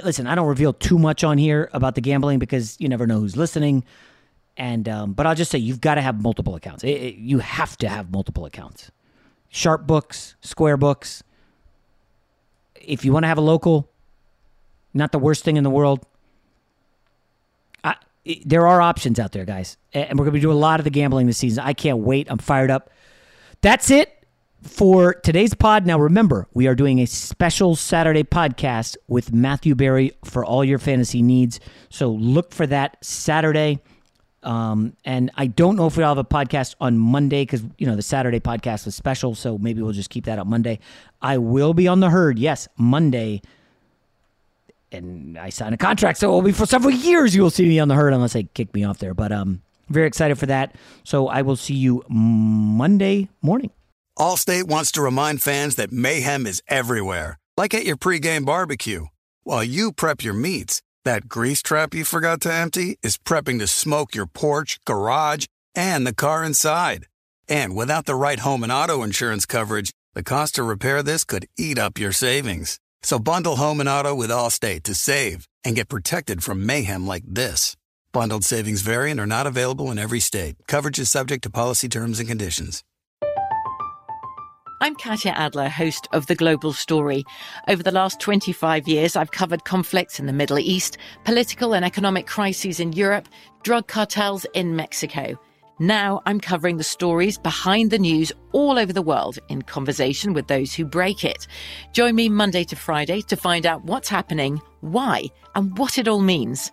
listen, 0.02 0.26
I 0.26 0.34
don't 0.34 0.46
reveal 0.48 0.72
too 0.72 0.98
much 0.98 1.22
on 1.22 1.38
here 1.38 1.68
about 1.74 1.94
the 1.94 2.00
gambling 2.00 2.38
because 2.38 2.76
you 2.80 2.88
never 2.88 3.06
know 3.06 3.20
who's 3.20 3.36
listening. 3.36 3.84
And 4.56 4.88
um, 4.88 5.12
but 5.12 5.26
I'll 5.26 5.34
just 5.34 5.50
say 5.50 5.58
you've 5.58 5.82
got 5.82 5.96
to 5.96 6.00
have 6.00 6.22
multiple 6.22 6.54
accounts. 6.54 6.82
It, 6.82 6.88
it, 6.88 7.14
you 7.16 7.40
have 7.40 7.76
to 7.78 7.88
have 7.88 8.10
multiple 8.10 8.46
accounts. 8.46 8.90
Sharp 9.50 9.86
books, 9.86 10.34
Square 10.40 10.78
books. 10.78 11.22
If 12.74 13.04
you 13.04 13.12
want 13.12 13.24
to 13.24 13.28
have 13.28 13.38
a 13.38 13.42
local, 13.42 13.90
not 14.94 15.12
the 15.12 15.18
worst 15.18 15.44
thing 15.44 15.56
in 15.58 15.64
the 15.64 15.70
world. 15.70 16.06
I, 17.84 17.96
there 18.46 18.66
are 18.66 18.80
options 18.80 19.18
out 19.18 19.32
there, 19.32 19.44
guys, 19.44 19.76
and 19.92 20.18
we're 20.18 20.24
going 20.24 20.32
to 20.32 20.38
be 20.38 20.40
doing 20.40 20.56
a 20.56 20.60
lot 20.60 20.80
of 20.80 20.84
the 20.84 20.90
gambling 20.90 21.26
this 21.26 21.38
season. 21.38 21.62
I 21.64 21.74
can't 21.74 21.98
wait. 21.98 22.26
I'm 22.30 22.38
fired 22.38 22.70
up. 22.70 22.90
That's 23.62 23.90
it 23.90 24.20
for 24.62 25.14
today's 25.14 25.54
pod. 25.54 25.86
Now, 25.86 25.98
remember, 25.98 26.46
we 26.54 26.66
are 26.66 26.74
doing 26.74 26.98
a 27.00 27.06
special 27.06 27.76
Saturday 27.76 28.22
podcast 28.22 28.96
with 29.06 29.32
Matthew 29.32 29.74
Berry 29.74 30.12
for 30.24 30.44
all 30.44 30.64
your 30.64 30.78
fantasy 30.78 31.20
needs. 31.20 31.60
So 31.90 32.10
look 32.10 32.52
for 32.52 32.66
that 32.66 32.96
Saturday. 33.04 33.80
Um, 34.42 34.96
and 35.04 35.30
I 35.34 35.46
don't 35.46 35.76
know 35.76 35.86
if 35.86 35.98
we'll 35.98 36.08
have 36.08 36.16
a 36.16 36.24
podcast 36.24 36.74
on 36.80 36.96
Monday 36.96 37.42
because, 37.42 37.62
you 37.76 37.86
know, 37.86 37.96
the 37.96 38.02
Saturday 38.02 38.40
podcast 38.40 38.86
was 38.86 38.94
special. 38.94 39.34
So 39.34 39.58
maybe 39.58 39.82
we'll 39.82 39.92
just 39.92 40.08
keep 40.08 40.24
that 40.24 40.38
up 40.38 40.46
Monday. 40.46 40.78
I 41.20 41.36
will 41.36 41.74
be 41.74 41.86
on 41.86 42.00
the 42.00 42.08
herd. 42.08 42.38
Yes, 42.38 42.66
Monday. 42.78 43.42
And 44.90 45.38
I 45.38 45.50
signed 45.50 45.74
a 45.74 45.78
contract. 45.78 46.18
So 46.18 46.28
it'll 46.28 46.42
be 46.42 46.52
for 46.52 46.64
several 46.66 46.94
years 46.94 47.34
you 47.34 47.42
will 47.42 47.50
see 47.50 47.66
me 47.66 47.78
on 47.78 47.88
the 47.88 47.94
herd 47.94 48.14
unless 48.14 48.32
they 48.32 48.44
kick 48.44 48.72
me 48.72 48.84
off 48.84 48.98
there. 48.98 49.12
But 49.12 49.32
um, 49.32 49.60
very 49.90 50.06
excited 50.06 50.38
for 50.38 50.46
that. 50.46 50.74
So 51.04 51.28
I 51.28 51.42
will 51.42 51.56
see 51.56 51.74
you 51.74 52.02
Monday 52.08 53.28
morning. 53.42 53.70
Allstate 54.18 54.64
wants 54.64 54.92
to 54.92 55.02
remind 55.02 55.42
fans 55.42 55.76
that 55.76 55.92
mayhem 55.92 56.46
is 56.46 56.62
everywhere, 56.68 57.38
like 57.56 57.74
at 57.74 57.84
your 57.84 57.96
pregame 57.96 58.44
barbecue. 58.44 59.06
While 59.44 59.64
you 59.64 59.92
prep 59.92 60.22
your 60.22 60.34
meats, 60.34 60.82
that 61.04 61.28
grease 61.28 61.62
trap 61.62 61.94
you 61.94 62.04
forgot 62.04 62.40
to 62.42 62.52
empty 62.52 62.98
is 63.02 63.18
prepping 63.18 63.58
to 63.58 63.66
smoke 63.66 64.14
your 64.14 64.26
porch, 64.26 64.78
garage, 64.84 65.46
and 65.74 66.06
the 66.06 66.14
car 66.14 66.44
inside. 66.44 67.06
And 67.48 67.74
without 67.74 68.04
the 68.04 68.14
right 68.14 68.38
home 68.38 68.62
and 68.62 68.72
auto 68.72 69.02
insurance 69.02 69.46
coverage, 69.46 69.90
the 70.14 70.22
cost 70.22 70.56
to 70.56 70.62
repair 70.62 71.02
this 71.02 71.24
could 71.24 71.46
eat 71.56 71.78
up 71.78 71.98
your 71.98 72.12
savings. 72.12 72.78
So 73.02 73.18
bundle 73.18 73.56
home 73.56 73.80
and 73.80 73.88
auto 73.88 74.14
with 74.14 74.30
Allstate 74.30 74.82
to 74.84 74.94
save 74.94 75.46
and 75.64 75.74
get 75.74 75.88
protected 75.88 76.44
from 76.44 76.66
mayhem 76.66 77.06
like 77.06 77.24
this. 77.26 77.76
Bundled 78.12 78.42
savings 78.42 78.82
variant 78.82 79.20
are 79.20 79.26
not 79.26 79.46
available 79.46 79.92
in 79.92 79.98
every 79.98 80.18
state. 80.18 80.56
Coverage 80.66 80.98
is 80.98 81.08
subject 81.08 81.44
to 81.44 81.50
policy 81.50 81.88
terms 81.88 82.18
and 82.18 82.28
conditions. 82.28 82.82
I'm 84.82 84.96
Katya 84.96 85.32
Adler, 85.32 85.68
host 85.68 86.08
of 86.12 86.26
The 86.26 86.34
Global 86.34 86.72
Story. 86.72 87.22
Over 87.68 87.84
the 87.84 87.92
last 87.92 88.18
25 88.18 88.88
years, 88.88 89.14
I've 89.14 89.30
covered 89.30 89.64
conflicts 89.64 90.18
in 90.18 90.26
the 90.26 90.32
Middle 90.32 90.58
East, 90.58 90.98
political 91.24 91.72
and 91.72 91.84
economic 91.84 92.26
crises 92.26 92.80
in 92.80 92.94
Europe, 92.94 93.28
drug 93.62 93.86
cartels 93.86 94.44
in 94.54 94.74
Mexico. 94.74 95.38
Now 95.78 96.20
I'm 96.26 96.40
covering 96.40 96.78
the 96.78 96.84
stories 96.84 97.38
behind 97.38 97.90
the 97.90 97.98
news 97.98 98.32
all 98.52 98.78
over 98.78 98.92
the 98.92 99.02
world 99.02 99.38
in 99.48 99.62
conversation 99.62 100.34
with 100.34 100.48
those 100.48 100.74
who 100.74 100.84
break 100.84 101.24
it. 101.24 101.46
Join 101.92 102.16
me 102.16 102.28
Monday 102.28 102.64
to 102.64 102.76
Friday 102.76 103.22
to 103.22 103.36
find 103.36 103.66
out 103.66 103.84
what's 103.84 104.08
happening, 104.08 104.60
why, 104.80 105.26
and 105.54 105.78
what 105.78 105.96
it 105.96 106.08
all 106.08 106.20
means. 106.20 106.72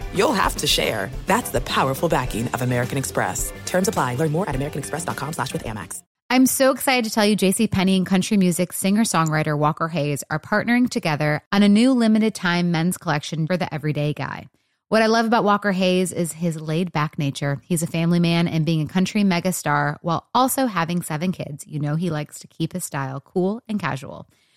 you'll 0.13 0.31
have 0.31 0.55
to 0.57 0.67
share. 0.67 1.11
That's 1.27 1.51
the 1.51 1.61
powerful 1.61 2.09
backing 2.09 2.47
of 2.49 2.61
American 2.61 2.97
Express. 2.97 3.53
Terms 3.65 3.87
apply. 3.87 4.15
Learn 4.15 4.31
more 4.31 4.49
at 4.49 4.55
americanexpress.com 4.55 5.33
slash 5.33 5.53
with 5.53 5.63
Amex. 5.65 6.01
I'm 6.29 6.45
so 6.45 6.71
excited 6.71 7.03
to 7.03 7.11
tell 7.11 7.25
you 7.25 7.35
JC 7.35 7.69
Penney 7.69 7.97
and 7.97 8.05
country 8.05 8.37
music 8.37 8.71
singer-songwriter 8.71 9.57
Walker 9.57 9.89
Hayes 9.89 10.23
are 10.29 10.39
partnering 10.39 10.89
together 10.89 11.41
on 11.51 11.61
a 11.61 11.67
new 11.67 11.91
limited 11.91 12.33
time 12.33 12.71
men's 12.71 12.97
collection 12.97 13.47
for 13.47 13.57
the 13.57 13.73
everyday 13.73 14.13
guy. 14.13 14.47
What 14.91 15.01
I 15.01 15.07
love 15.07 15.25
about 15.25 15.45
Walker 15.45 15.71
Hayes 15.71 16.11
is 16.11 16.33
his 16.33 16.59
laid 16.59 16.91
back 16.91 17.17
nature. 17.17 17.61
He's 17.63 17.81
a 17.81 17.87
family 17.87 18.19
man 18.19 18.49
and 18.49 18.65
being 18.65 18.81
a 18.81 18.87
country 18.87 19.23
megastar 19.23 19.97
while 20.01 20.27
also 20.35 20.65
having 20.65 21.01
seven 21.01 21.31
kids. 21.31 21.65
You 21.65 21.79
know, 21.79 21.95
he 21.95 22.09
likes 22.09 22.39
to 22.39 22.47
keep 22.47 22.73
his 22.73 22.83
style 22.83 23.21
cool 23.21 23.61
and 23.69 23.79
casual. 23.79 24.27